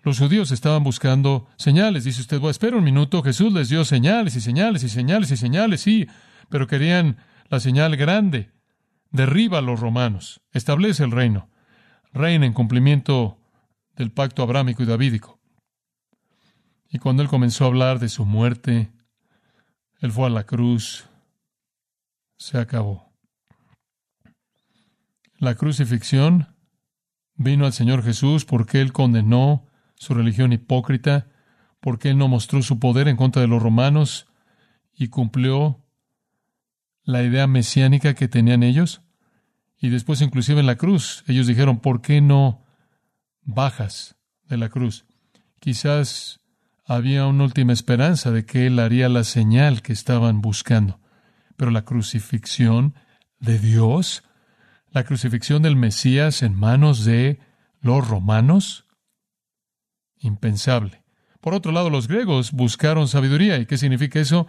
Los 0.02 0.18
judíos 0.18 0.52
estaban 0.52 0.84
buscando 0.84 1.48
señales. 1.56 2.04
Dice 2.04 2.20
usted, 2.20 2.38
bueno, 2.38 2.52
espera 2.52 2.76
un 2.76 2.84
minuto, 2.84 3.22
Jesús 3.22 3.52
les 3.52 3.68
dio 3.68 3.84
señales 3.84 4.36
y 4.36 4.40
señales 4.40 4.84
y 4.84 4.88
señales 4.88 5.32
y 5.32 5.36
señales, 5.36 5.80
sí, 5.80 6.06
pero 6.48 6.68
querían 6.68 7.16
la 7.48 7.60
señal 7.60 7.96
grande. 7.96 8.52
Derriba 9.10 9.58
a 9.58 9.62
los 9.62 9.80
romanos, 9.80 10.42
establece 10.52 11.04
el 11.04 11.12
reino, 11.12 11.48
reina 12.12 12.44
en 12.44 12.52
cumplimiento 12.52 13.38
del 13.94 14.10
pacto 14.10 14.42
abrámico 14.42 14.82
y 14.82 14.86
davídico. 14.86 15.40
Y 16.88 16.98
cuando 16.98 17.22
él 17.22 17.28
comenzó 17.28 17.64
a 17.64 17.68
hablar 17.68 17.98
de 17.98 18.08
su 18.08 18.26
muerte, 18.26 18.92
él 20.00 20.12
fue 20.12 20.26
a 20.26 20.30
la 20.30 20.44
cruz, 20.44 21.08
se 22.36 22.58
acabó. 22.58 23.12
La 25.38 25.54
crucifixión 25.54 26.54
vino 27.34 27.66
al 27.66 27.72
Señor 27.72 28.02
Jesús 28.02 28.44
porque 28.44 28.80
él 28.80 28.92
condenó 28.92 29.66
su 29.94 30.14
religión 30.14 30.52
hipócrita, 30.52 31.28
porque 31.80 32.10
él 32.10 32.18
no 32.18 32.28
mostró 32.28 32.62
su 32.62 32.78
poder 32.78 33.08
en 33.08 33.16
contra 33.16 33.42
de 33.42 33.48
los 33.48 33.62
romanos 33.62 34.26
y 34.92 35.08
cumplió 35.08 35.85
la 37.06 37.22
idea 37.22 37.46
mesiánica 37.46 38.12
que 38.12 38.28
tenían 38.28 38.62
ellos. 38.62 39.00
Y 39.78 39.88
después 39.88 40.20
inclusive 40.20 40.60
en 40.60 40.66
la 40.66 40.76
cruz, 40.76 41.24
ellos 41.26 41.46
dijeron, 41.46 41.78
¿por 41.78 42.02
qué 42.02 42.20
no 42.20 42.66
bajas 43.40 44.16
de 44.44 44.58
la 44.58 44.68
cruz? 44.68 45.06
Quizás 45.58 46.40
había 46.84 47.26
una 47.26 47.44
última 47.44 47.72
esperanza 47.72 48.30
de 48.30 48.44
que 48.44 48.66
Él 48.66 48.78
haría 48.78 49.08
la 49.08 49.24
señal 49.24 49.80
que 49.80 49.94
estaban 49.94 50.42
buscando. 50.42 51.00
Pero 51.56 51.70
la 51.70 51.86
crucifixión 51.86 52.94
de 53.40 53.58
Dios 53.58 54.22
la 54.96 55.04
crucifixión 55.04 55.60
del 55.60 55.76
Mesías 55.76 56.42
en 56.42 56.54
manos 56.54 57.04
de 57.04 57.38
los 57.82 58.08
romanos? 58.08 58.86
Impensable. 60.18 61.02
Por 61.42 61.52
otro 61.52 61.70
lado, 61.70 61.90
los 61.90 62.08
griegos 62.08 62.52
buscaron 62.52 63.06
sabiduría. 63.06 63.58
¿Y 63.58 63.66
qué 63.66 63.76
significa 63.76 64.20
eso? 64.20 64.46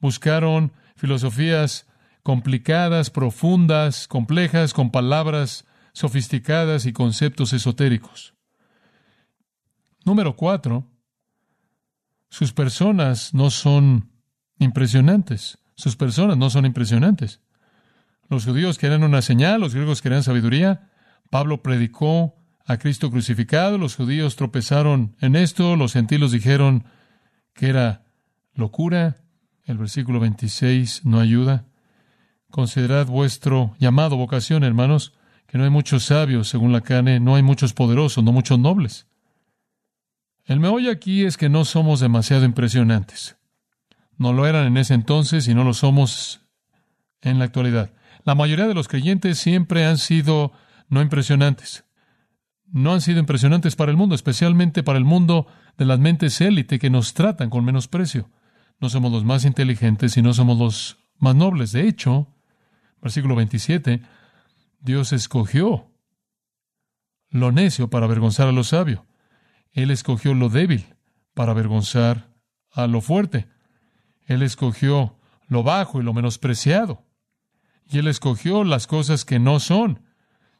Buscaron 0.00 0.72
filosofías 0.96 1.86
complicadas, 2.22 3.10
profundas, 3.10 4.08
complejas, 4.08 4.72
con 4.72 4.90
palabras 4.90 5.66
sofisticadas 5.92 6.86
y 6.86 6.92
conceptos 6.92 7.52
esotéricos. 7.52 8.34
Número 10.04 10.36
cuatro, 10.36 10.86
sus 12.28 12.52
personas 12.52 13.34
no 13.34 13.50
son 13.50 14.10
impresionantes. 14.58 15.58
Sus 15.74 15.96
personas 15.96 16.36
no 16.36 16.50
son 16.50 16.66
impresionantes. 16.66 17.40
Los 18.28 18.44
judíos 18.44 18.78
querían 18.78 19.02
una 19.02 19.22
señal, 19.22 19.60
los 19.60 19.74
griegos 19.74 20.02
querían 20.02 20.22
sabiduría. 20.22 20.90
Pablo 21.30 21.62
predicó 21.62 22.36
a 22.66 22.76
Cristo 22.76 23.10
crucificado, 23.10 23.78
los 23.78 23.96
judíos 23.96 24.36
tropezaron 24.36 25.16
en 25.20 25.34
esto, 25.34 25.74
los 25.74 25.92
gentiles 25.92 26.30
dijeron 26.30 26.84
que 27.54 27.68
era 27.68 28.04
locura. 28.54 29.16
El 29.64 29.78
versículo 29.78 30.20
26 30.20 31.04
no 31.04 31.18
ayuda. 31.18 31.66
Considerad 32.50 33.06
vuestro 33.06 33.74
llamado 33.78 34.16
vocación, 34.16 34.64
hermanos, 34.64 35.14
que 35.46 35.58
no 35.58 35.64
hay 35.64 35.70
muchos 35.70 36.04
sabios 36.04 36.48
según 36.48 36.72
la 36.72 36.80
carne, 36.80 37.20
no 37.20 37.36
hay 37.36 37.42
muchos 37.42 37.72
poderosos, 37.72 38.22
no 38.22 38.32
muchos 38.32 38.58
nobles. 38.58 39.06
El 40.44 40.60
meollo 40.60 40.90
aquí 40.90 41.24
es 41.24 41.36
que 41.36 41.48
no 41.48 41.64
somos 41.64 42.00
demasiado 42.00 42.44
impresionantes. 42.44 43.36
No 44.16 44.32
lo 44.32 44.46
eran 44.46 44.66
en 44.66 44.76
ese 44.76 44.94
entonces 44.94 45.48
y 45.48 45.54
no 45.54 45.64
lo 45.64 45.74
somos 45.74 46.40
en 47.20 47.38
la 47.38 47.44
actualidad. 47.44 47.92
La 48.24 48.34
mayoría 48.34 48.66
de 48.66 48.74
los 48.74 48.88
creyentes 48.88 49.38
siempre 49.38 49.86
han 49.86 49.98
sido 49.98 50.52
no 50.88 51.02
impresionantes. 51.02 51.84
No 52.66 52.92
han 52.92 53.00
sido 53.00 53.20
impresionantes 53.20 53.76
para 53.76 53.90
el 53.90 53.96
mundo, 53.96 54.14
especialmente 54.14 54.82
para 54.82 54.98
el 54.98 55.04
mundo 55.04 55.46
de 55.78 55.84
las 55.84 55.98
mentes 55.98 56.40
élite 56.40 56.78
que 56.78 56.90
nos 56.90 57.14
tratan 57.14 57.48
con 57.48 57.64
menosprecio. 57.64 58.28
No 58.80 58.88
somos 58.88 59.12
los 59.12 59.24
más 59.24 59.44
inteligentes 59.44 60.16
y 60.16 60.22
no 60.22 60.34
somos 60.34 60.58
los 60.58 60.98
más 61.18 61.34
nobles. 61.34 61.72
De 61.72 61.88
hecho, 61.88 62.28
versículo 63.00 63.36
27, 63.36 64.02
Dios 64.80 65.12
escogió 65.12 65.90
lo 67.30 67.52
necio 67.52 67.88
para 67.90 68.06
avergonzar 68.06 68.48
a 68.48 68.52
lo 68.52 68.64
sabio. 68.64 69.06
Él 69.72 69.90
escogió 69.90 70.34
lo 70.34 70.48
débil 70.48 70.94
para 71.34 71.52
avergonzar 71.52 72.28
a 72.72 72.86
lo 72.86 73.00
fuerte. 73.00 73.48
Él 74.26 74.42
escogió 74.42 75.16
lo 75.48 75.62
bajo 75.62 76.00
y 76.00 76.04
lo 76.04 76.12
menospreciado. 76.12 77.04
Y 77.86 77.98
Él 77.98 78.06
escogió 78.06 78.64
las 78.64 78.86
cosas 78.86 79.24
que 79.24 79.38
no 79.38 79.60
son. 79.60 80.04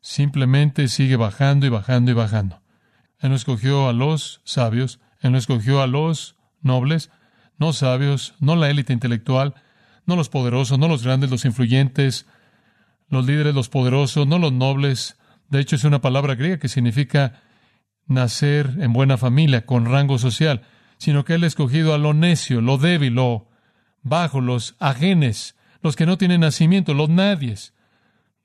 Simplemente 0.00 0.88
sigue 0.88 1.16
bajando 1.16 1.66
y 1.66 1.68
bajando 1.68 2.11
y 2.11 2.14
bajando. 2.14 2.62
Él 3.18 3.31
no 3.31 3.37
escogió 3.37 3.88
a 3.88 3.92
los 3.92 4.40
sabios, 4.44 5.00
Él 5.20 5.33
no 5.33 5.38
escogió 5.38 5.83
a 5.83 5.87
los 5.87 6.37
nobles, 6.61 7.11
no 7.59 7.72
sabios, 7.72 8.35
no 8.40 8.57
la 8.57 8.70
élite 8.70 8.92
intelectual, 8.92 9.55
no 10.11 10.16
los 10.16 10.29
poderosos, 10.29 10.79
no 10.79 10.88
los 10.88 11.05
grandes, 11.05 11.31
los 11.31 11.44
influyentes, 11.44 12.27
los 13.09 13.25
líderes, 13.25 13.55
los 13.55 13.68
poderosos, 13.68 14.27
no 14.27 14.38
los 14.38 14.53
nobles. 14.53 15.16
De 15.49 15.61
hecho, 15.61 15.77
es 15.77 15.85
una 15.85 16.01
palabra 16.01 16.35
griega 16.35 16.59
que 16.59 16.68
significa 16.68 17.40
nacer 18.07 18.75
en 18.81 18.92
buena 18.92 19.16
familia, 19.16 19.64
con 19.64 19.87
rango 19.87 20.18
social, 20.18 20.62
sino 20.99 21.25
que 21.25 21.35
Él 21.35 21.44
ha 21.44 21.46
escogido 21.46 21.94
a 21.94 21.99
lo 21.99 22.12
necio, 22.12 22.61
lo 22.61 22.77
débil, 22.77 23.14
lo 23.14 23.49
bajo, 24.03 24.40
los 24.40 24.75
ajenes, 24.81 25.57
los 25.81 25.94
que 25.94 26.07
no 26.07 26.18
tienen 26.18 26.40
nacimiento, 26.40 26.92
los 26.92 27.09
nadies, 27.09 27.73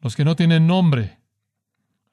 los 0.01 0.15
que 0.15 0.23
no 0.23 0.36
tienen 0.36 0.67
nombre, 0.67 1.17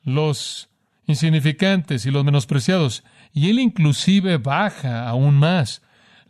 los 0.02 0.70
insignificantes 1.06 2.06
y 2.06 2.10
los 2.10 2.24
menospreciados. 2.24 3.04
Y 3.34 3.50
Él 3.50 3.60
inclusive 3.60 4.38
baja 4.38 5.06
aún 5.06 5.34
más 5.34 5.82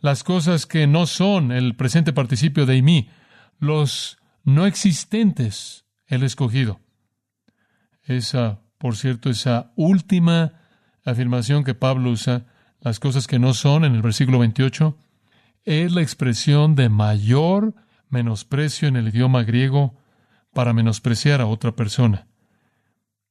las 0.03 0.25
cosas 0.25 0.65
que 0.65 0.85
no 0.85 1.05
son 1.05 1.53
el 1.53 1.77
presente 1.77 2.11
participio 2.11 2.65
de 2.65 2.81
mí, 2.81 3.09
los 3.57 4.17
no 4.43 4.65
existentes, 4.65 5.85
el 6.07 6.23
escogido. 6.23 6.81
Esa, 8.03 8.59
por 8.77 8.97
cierto, 8.97 9.29
esa 9.29 9.71
última 9.77 10.59
afirmación 11.05 11.63
que 11.63 11.73
Pablo 11.73 12.11
usa, 12.11 12.47
las 12.81 12.99
cosas 12.99 13.27
que 13.27 13.39
no 13.39 13.53
son, 13.53 13.85
en 13.85 13.95
el 13.95 14.01
versículo 14.01 14.39
28, 14.39 14.97
es 15.63 15.93
la 15.93 16.01
expresión 16.01 16.75
de 16.75 16.89
mayor 16.89 17.73
menosprecio 18.09 18.89
en 18.89 18.97
el 18.97 19.07
idioma 19.07 19.43
griego 19.43 19.97
para 20.51 20.73
menospreciar 20.73 21.39
a 21.39 21.45
otra 21.45 21.77
persona. 21.77 22.27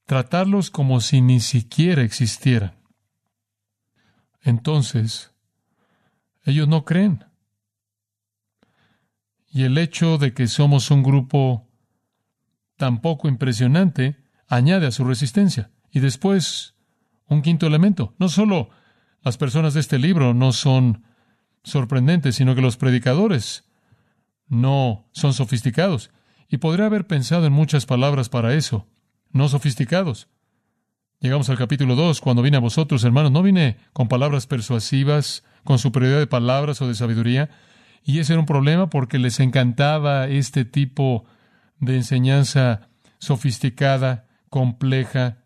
Tratarlos 0.06 0.70
como 0.70 1.02
si 1.02 1.20
ni 1.20 1.40
siquiera 1.40 2.00
existieran. 2.00 2.76
Entonces, 4.40 5.31
ellos 6.44 6.68
no 6.68 6.84
creen. 6.84 7.24
Y 9.50 9.64
el 9.64 9.76
hecho 9.78 10.18
de 10.18 10.32
que 10.32 10.46
somos 10.46 10.90
un 10.90 11.02
grupo 11.02 11.68
tan 12.76 13.00
poco 13.00 13.28
impresionante 13.28 14.16
añade 14.48 14.86
a 14.86 14.90
su 14.90 15.04
resistencia. 15.04 15.70
Y 15.90 16.00
después, 16.00 16.74
un 17.26 17.42
quinto 17.42 17.66
elemento. 17.66 18.14
No 18.18 18.28
solo 18.28 18.70
las 19.22 19.36
personas 19.36 19.74
de 19.74 19.80
este 19.80 19.98
libro 19.98 20.34
no 20.34 20.52
son 20.52 21.04
sorprendentes, 21.62 22.36
sino 22.36 22.54
que 22.54 22.62
los 22.62 22.76
predicadores 22.76 23.64
no 24.48 25.08
son 25.12 25.32
sofisticados. 25.32 26.10
Y 26.48 26.58
podría 26.58 26.86
haber 26.86 27.06
pensado 27.06 27.46
en 27.46 27.52
muchas 27.52 27.86
palabras 27.86 28.28
para 28.28 28.54
eso, 28.54 28.86
no 29.30 29.48
sofisticados. 29.48 30.28
Llegamos 31.20 31.48
al 31.50 31.56
capítulo 31.56 31.94
2, 31.94 32.20
cuando 32.20 32.42
vine 32.42 32.56
a 32.56 32.60
vosotros, 32.60 33.04
hermanos, 33.04 33.30
no 33.30 33.42
vine 33.42 33.78
con 33.92 34.08
palabras 34.08 34.46
persuasivas, 34.46 35.44
con 35.64 35.78
superioridad 35.78 36.20
de 36.20 36.26
palabras 36.26 36.80
o 36.82 36.88
de 36.88 36.94
sabiduría, 36.94 37.50
y 38.04 38.18
ese 38.18 38.32
era 38.32 38.40
un 38.40 38.46
problema 38.46 38.90
porque 38.90 39.18
les 39.18 39.38
encantaba 39.40 40.26
este 40.26 40.64
tipo 40.64 41.24
de 41.78 41.96
enseñanza 41.96 42.88
sofisticada, 43.18 44.26
compleja, 44.48 45.38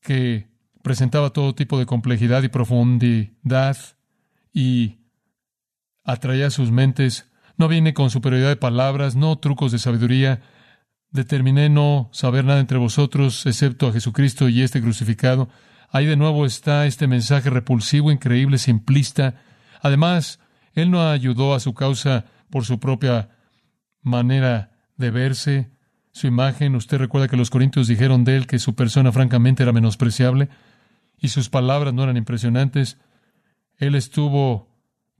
que 0.00 0.48
presentaba 0.82 1.30
todo 1.30 1.54
tipo 1.54 1.78
de 1.78 1.86
complejidad 1.86 2.42
y 2.42 2.48
profundidad 2.48 3.76
y 4.52 4.98
atraía 6.04 6.50
sus 6.50 6.70
mentes. 6.70 7.30
No 7.56 7.68
viene 7.68 7.92
con 7.92 8.10
superioridad 8.10 8.48
de 8.48 8.56
palabras, 8.56 9.16
no 9.16 9.38
trucos 9.38 9.72
de 9.72 9.78
sabiduría. 9.78 10.40
Determiné 11.10 11.68
no 11.68 12.08
saber 12.12 12.44
nada 12.44 12.60
entre 12.60 12.78
vosotros 12.78 13.44
excepto 13.46 13.88
a 13.88 13.92
Jesucristo 13.92 14.48
y 14.48 14.62
este 14.62 14.80
crucificado. 14.80 15.48
Ahí 15.90 16.06
de 16.06 16.16
nuevo 16.16 16.44
está 16.44 16.86
este 16.86 17.06
mensaje 17.06 17.50
repulsivo, 17.50 18.10
increíble, 18.10 18.58
simplista. 18.58 19.36
Además, 19.80 20.38
Él 20.74 20.90
no 20.90 21.08
ayudó 21.08 21.54
a 21.54 21.60
su 21.60 21.74
causa 21.74 22.26
por 22.50 22.64
su 22.64 22.78
propia 22.78 23.30
manera 24.02 24.72
de 24.96 25.10
verse, 25.10 25.70
su 26.12 26.26
imagen. 26.26 26.74
Usted 26.74 26.98
recuerda 26.98 27.28
que 27.28 27.36
los 27.36 27.50
corintios 27.50 27.88
dijeron 27.88 28.24
de 28.24 28.36
él 28.36 28.46
que 28.46 28.58
su 28.58 28.74
persona 28.74 29.12
francamente 29.12 29.62
era 29.62 29.72
menospreciable 29.72 30.48
y 31.18 31.28
sus 31.28 31.48
palabras 31.48 31.94
no 31.94 32.02
eran 32.02 32.16
impresionantes. 32.16 32.98
Él 33.76 33.94
estuvo 33.94 34.68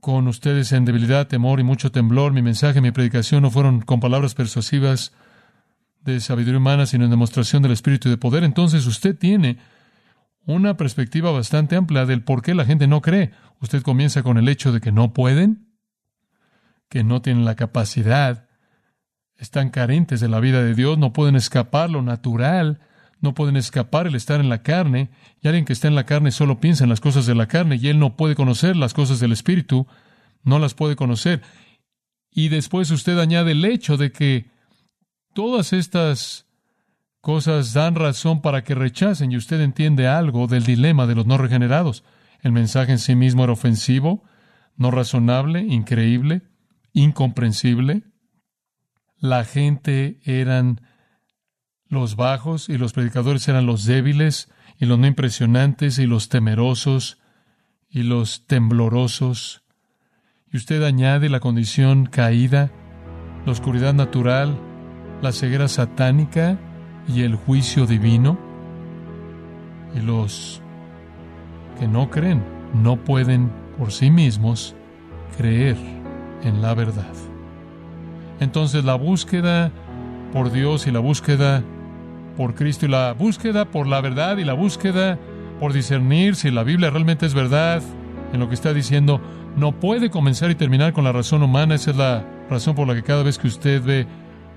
con 0.00 0.28
ustedes 0.28 0.72
en 0.72 0.84
debilidad, 0.84 1.28
temor 1.28 1.60
y 1.60 1.64
mucho 1.64 1.90
temblor. 1.90 2.32
Mi 2.32 2.42
mensaje, 2.42 2.80
mi 2.80 2.90
predicación 2.90 3.42
no 3.42 3.50
fueron 3.50 3.80
con 3.80 4.00
palabras 4.00 4.34
persuasivas 4.34 5.12
de 6.02 6.20
sabiduría 6.20 6.58
humana, 6.58 6.86
sino 6.86 7.04
en 7.04 7.10
demostración 7.10 7.62
del 7.62 7.72
Espíritu 7.72 8.08
y 8.08 8.12
de 8.12 8.16
poder. 8.16 8.44
Entonces 8.44 8.86
usted 8.86 9.16
tiene 9.16 9.58
una 10.54 10.76
perspectiva 10.76 11.30
bastante 11.30 11.76
amplia 11.76 12.06
del 12.06 12.22
por 12.22 12.42
qué 12.42 12.54
la 12.54 12.64
gente 12.64 12.86
no 12.86 13.00
cree. 13.00 13.32
Usted 13.60 13.82
comienza 13.82 14.22
con 14.22 14.38
el 14.38 14.48
hecho 14.48 14.72
de 14.72 14.80
que 14.80 14.92
no 14.92 15.12
pueden, 15.12 15.68
que 16.88 17.04
no 17.04 17.22
tienen 17.22 17.44
la 17.44 17.54
capacidad 17.54 18.48
están 19.38 19.70
carentes 19.70 20.20
de 20.20 20.28
la 20.28 20.40
vida 20.40 20.62
de 20.62 20.74
Dios, 20.74 20.98
no 20.98 21.12
pueden 21.12 21.36
escapar 21.36 21.90
lo 21.90 22.02
natural, 22.02 22.80
no 23.20 23.34
pueden 23.34 23.56
escapar 23.56 24.06
el 24.06 24.16
estar 24.16 24.40
en 24.40 24.48
la 24.48 24.62
carne, 24.62 25.10
y 25.40 25.48
alguien 25.48 25.64
que 25.64 25.72
está 25.72 25.88
en 25.88 25.94
la 25.94 26.06
carne 26.06 26.32
solo 26.32 26.60
piensa 26.60 26.84
en 26.84 26.90
las 26.90 27.00
cosas 27.00 27.24
de 27.26 27.36
la 27.36 27.46
carne, 27.46 27.76
y 27.76 27.88
él 27.88 27.98
no 27.98 28.16
puede 28.16 28.34
conocer 28.34 28.76
las 28.76 28.94
cosas 28.94 29.20
del 29.20 29.32
Espíritu, 29.32 29.86
no 30.42 30.58
las 30.58 30.74
puede 30.74 30.96
conocer. 30.96 31.42
Y 32.32 32.48
después 32.48 32.90
usted 32.90 33.18
añade 33.18 33.52
el 33.52 33.64
hecho 33.64 33.96
de 33.96 34.10
que 34.10 34.50
todas 35.34 35.72
estas 35.72 36.47
cosas 37.20 37.72
dan 37.72 37.94
razón 37.94 38.40
para 38.40 38.64
que 38.64 38.74
rechacen, 38.74 39.32
y 39.32 39.36
usted 39.36 39.60
entiende 39.60 40.08
algo 40.08 40.46
del 40.46 40.64
dilema 40.64 41.06
de 41.06 41.14
los 41.14 41.26
no 41.26 41.38
regenerados. 41.38 42.04
El 42.40 42.52
mensaje 42.52 42.92
en 42.92 42.98
sí 42.98 43.16
mismo 43.16 43.44
era 43.44 43.52
ofensivo, 43.52 44.24
no 44.76 44.90
razonable, 44.90 45.60
increíble, 45.60 46.42
incomprensible, 46.92 48.04
la 49.20 49.44
gente 49.44 50.20
eran 50.22 50.80
los 51.88 52.16
bajos 52.16 52.68
y 52.68 52.78
los 52.78 52.92
predicadores 52.92 53.48
eran 53.48 53.66
los 53.66 53.84
débiles 53.84 54.48
y 54.78 54.86
los 54.86 54.98
no 54.98 55.06
impresionantes 55.06 55.98
y 55.98 56.06
los 56.06 56.28
temerosos 56.28 57.18
y 57.88 58.02
los 58.02 58.46
temblorosos. 58.46 59.64
Y 60.52 60.56
usted 60.56 60.82
añade 60.84 61.28
la 61.28 61.40
condición 61.40 62.06
caída, 62.06 62.70
la 63.44 63.52
oscuridad 63.52 63.94
natural, 63.94 64.58
la 65.20 65.32
ceguera 65.32 65.66
satánica 65.66 66.58
y 67.08 67.22
el 67.22 67.34
juicio 67.34 67.86
divino. 67.86 68.38
Y 69.94 70.00
los 70.00 70.60
que 71.78 71.88
no 71.88 72.10
creen 72.10 72.42
no 72.74 72.96
pueden 72.96 73.50
por 73.78 73.90
sí 73.90 74.10
mismos 74.10 74.74
creer 75.36 75.76
en 76.42 76.62
la 76.62 76.74
verdad. 76.74 77.14
Entonces 78.40 78.84
la 78.84 78.94
búsqueda 78.94 79.72
por 80.32 80.52
Dios 80.52 80.86
y 80.86 80.90
la 80.90 81.00
búsqueda 81.00 81.62
por 82.36 82.54
Cristo 82.54 82.86
y 82.86 82.88
la 82.88 83.12
búsqueda 83.12 83.64
por 83.64 83.86
la 83.86 84.00
verdad 84.00 84.36
y 84.36 84.44
la 84.44 84.52
búsqueda 84.52 85.18
por 85.58 85.72
discernir 85.72 86.36
si 86.36 86.50
la 86.50 86.62
Biblia 86.62 86.90
realmente 86.90 87.26
es 87.26 87.34
verdad 87.34 87.82
en 88.32 88.40
lo 88.40 88.48
que 88.48 88.54
está 88.54 88.74
diciendo, 88.74 89.20
no 89.56 89.72
puede 89.72 90.10
comenzar 90.10 90.50
y 90.50 90.54
terminar 90.54 90.92
con 90.92 91.04
la 91.04 91.12
razón 91.12 91.42
humana. 91.42 91.74
Esa 91.74 91.90
es 91.90 91.96
la 91.96 92.24
razón 92.50 92.74
por 92.74 92.86
la 92.86 92.94
que 92.94 93.02
cada 93.02 93.22
vez 93.22 93.38
que 93.38 93.48
usted 93.48 93.82
ve 93.82 94.06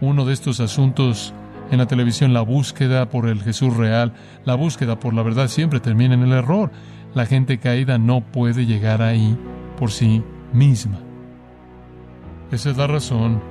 uno 0.01 0.25
de 0.25 0.33
estos 0.33 0.59
asuntos 0.59 1.33
en 1.71 1.77
la 1.77 1.87
televisión, 1.87 2.33
la 2.33 2.41
búsqueda 2.41 3.09
por 3.09 3.27
el 3.27 3.41
Jesús 3.41 3.75
real, 3.75 4.13
la 4.43 4.55
búsqueda 4.55 4.99
por 4.99 5.13
la 5.13 5.23
verdad 5.23 5.47
siempre 5.47 5.79
termina 5.79 6.13
en 6.13 6.23
el 6.23 6.33
error. 6.33 6.69
La 7.15 7.25
gente 7.25 7.59
caída 7.59 7.97
no 7.97 8.21
puede 8.21 8.65
llegar 8.65 9.01
ahí 9.01 9.37
por 9.77 9.91
sí 9.91 10.21
misma. 10.53 10.99
Esa 12.51 12.69
es 12.69 12.77
la 12.77 12.87
razón 12.87 13.41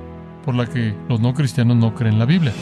por 0.45 0.55
la 0.55 0.67
que 0.67 0.95
los 1.09 1.19
no 1.19 1.33
cristianos 1.33 1.77
no 1.77 1.95
creen 1.95 2.19
la 2.19 2.25
Biblia. 2.25 2.53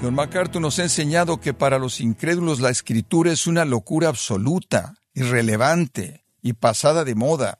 John 0.00 0.14
MacArthur 0.14 0.62
nos 0.62 0.78
ha 0.78 0.84
enseñado 0.84 1.40
que 1.40 1.52
para 1.52 1.80
los 1.80 2.00
incrédulos 2.00 2.60
la 2.60 2.70
escritura 2.70 3.32
es 3.32 3.48
una 3.48 3.64
locura 3.64 4.08
absoluta, 4.08 4.94
irrelevante 5.14 6.24
y 6.40 6.52
pasada 6.52 7.04
de 7.04 7.16
moda, 7.16 7.58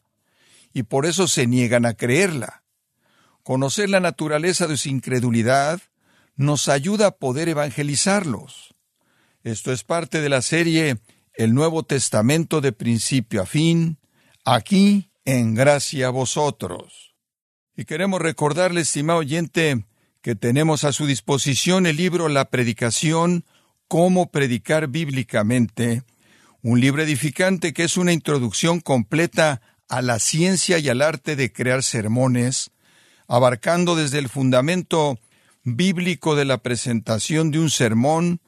y 0.79 0.85
por 0.85 1.07
eso 1.07 1.27
se 1.27 1.49
niegan 1.49 1.87
a 1.87 1.95
creerla. 1.95 2.62
Conocer 3.43 3.91
la 3.91 3.99
naturaleza 3.99 4.69
de 4.69 4.77
su 4.77 4.88
incredulidad 4.88 5.81
nos 6.37 6.69
ayuda 6.69 7.09
a 7.09 7.17
poder 7.17 7.49
evangelizarlos. 7.49 8.77
Esto 9.43 9.73
es 9.73 9.83
parte 9.83 10.21
de 10.21 10.29
la 10.29 10.41
serie 10.41 10.99
El 11.35 11.53
Nuevo 11.53 11.83
Testamento 11.83 12.61
de 12.61 12.71
principio 12.71 13.43
a 13.43 13.47
fin, 13.47 13.99
aquí 14.45 15.11
en 15.25 15.57
gracia 15.57 16.07
a 16.07 16.11
vosotros. 16.11 17.17
Y 17.77 17.85
queremos 17.85 18.23
recordarle, 18.23 18.83
estimado 18.83 19.19
oyente, 19.19 19.85
que 20.23 20.37
tenemos 20.37 20.85
a 20.85 20.93
su 20.93 21.07
disposición 21.07 21.87
el 21.87 21.97
libro 21.97 22.29
La 22.29 22.51
Predicación, 22.51 23.45
Cómo 23.88 24.31
Predicar 24.31 24.87
Bíblicamente, 24.87 26.05
un 26.62 26.81
libro 26.81 27.03
edificante 27.03 27.73
que 27.73 27.83
es 27.83 27.97
una 27.97 28.12
introducción 28.12 28.79
completa 28.79 29.61
a 29.88 30.03
la 30.03 30.18
ciencia 30.18 30.79
y 30.79 30.88
al 30.88 31.03
arte 31.03 31.37
de 31.37 31.53
crear 31.53 31.83
sermones, 31.83 32.70
abarcando 33.27 33.96
desde 33.96 34.18
el 34.18 34.29
fundamento 34.29 35.18
bíblico 35.64 36.37
de 36.37 36.44
la 36.44 36.59
presentación 36.59 37.51
de 37.51 37.59
un 37.59 37.70
sermón, 37.70 38.40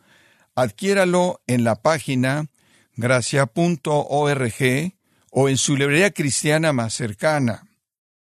adquiéralo 0.54 1.40
en 1.46 1.64
la 1.64 1.76
página 1.76 2.46
gracia.org 2.96 4.54
o 5.30 5.48
en 5.48 5.56
su 5.56 5.76
librería 5.76 6.10
cristiana 6.10 6.72
más 6.72 6.94
cercana. 6.94 7.66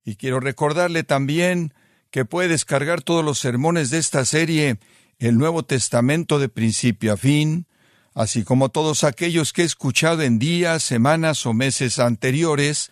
Y 0.04 0.16
quiero 0.16 0.40
recordarle 0.40 1.04
también 1.04 1.74
que 2.12 2.26
puede 2.26 2.48
descargar 2.50 3.02
todos 3.02 3.26
los 3.26 3.40
sermones 3.40 3.90
de 3.90 3.98
esta 3.98 4.24
serie, 4.26 4.78
el 5.20 5.38
Nuevo 5.38 5.64
Testamento 5.64 6.40
de 6.40 6.50
principio 6.50 7.14
a 7.14 7.18
fin, 7.18 7.68
así 8.14 8.44
como 8.44 8.70
todos 8.70 9.04
aquellos 9.04 9.52
que 9.52 9.64
he 9.64 9.66
escuchado 9.66 10.22
en 10.22 10.40
días, 10.40 10.84
semanas 10.84 11.46
o 11.46 11.54
meses 11.54 12.00
anteriores, 12.00 12.92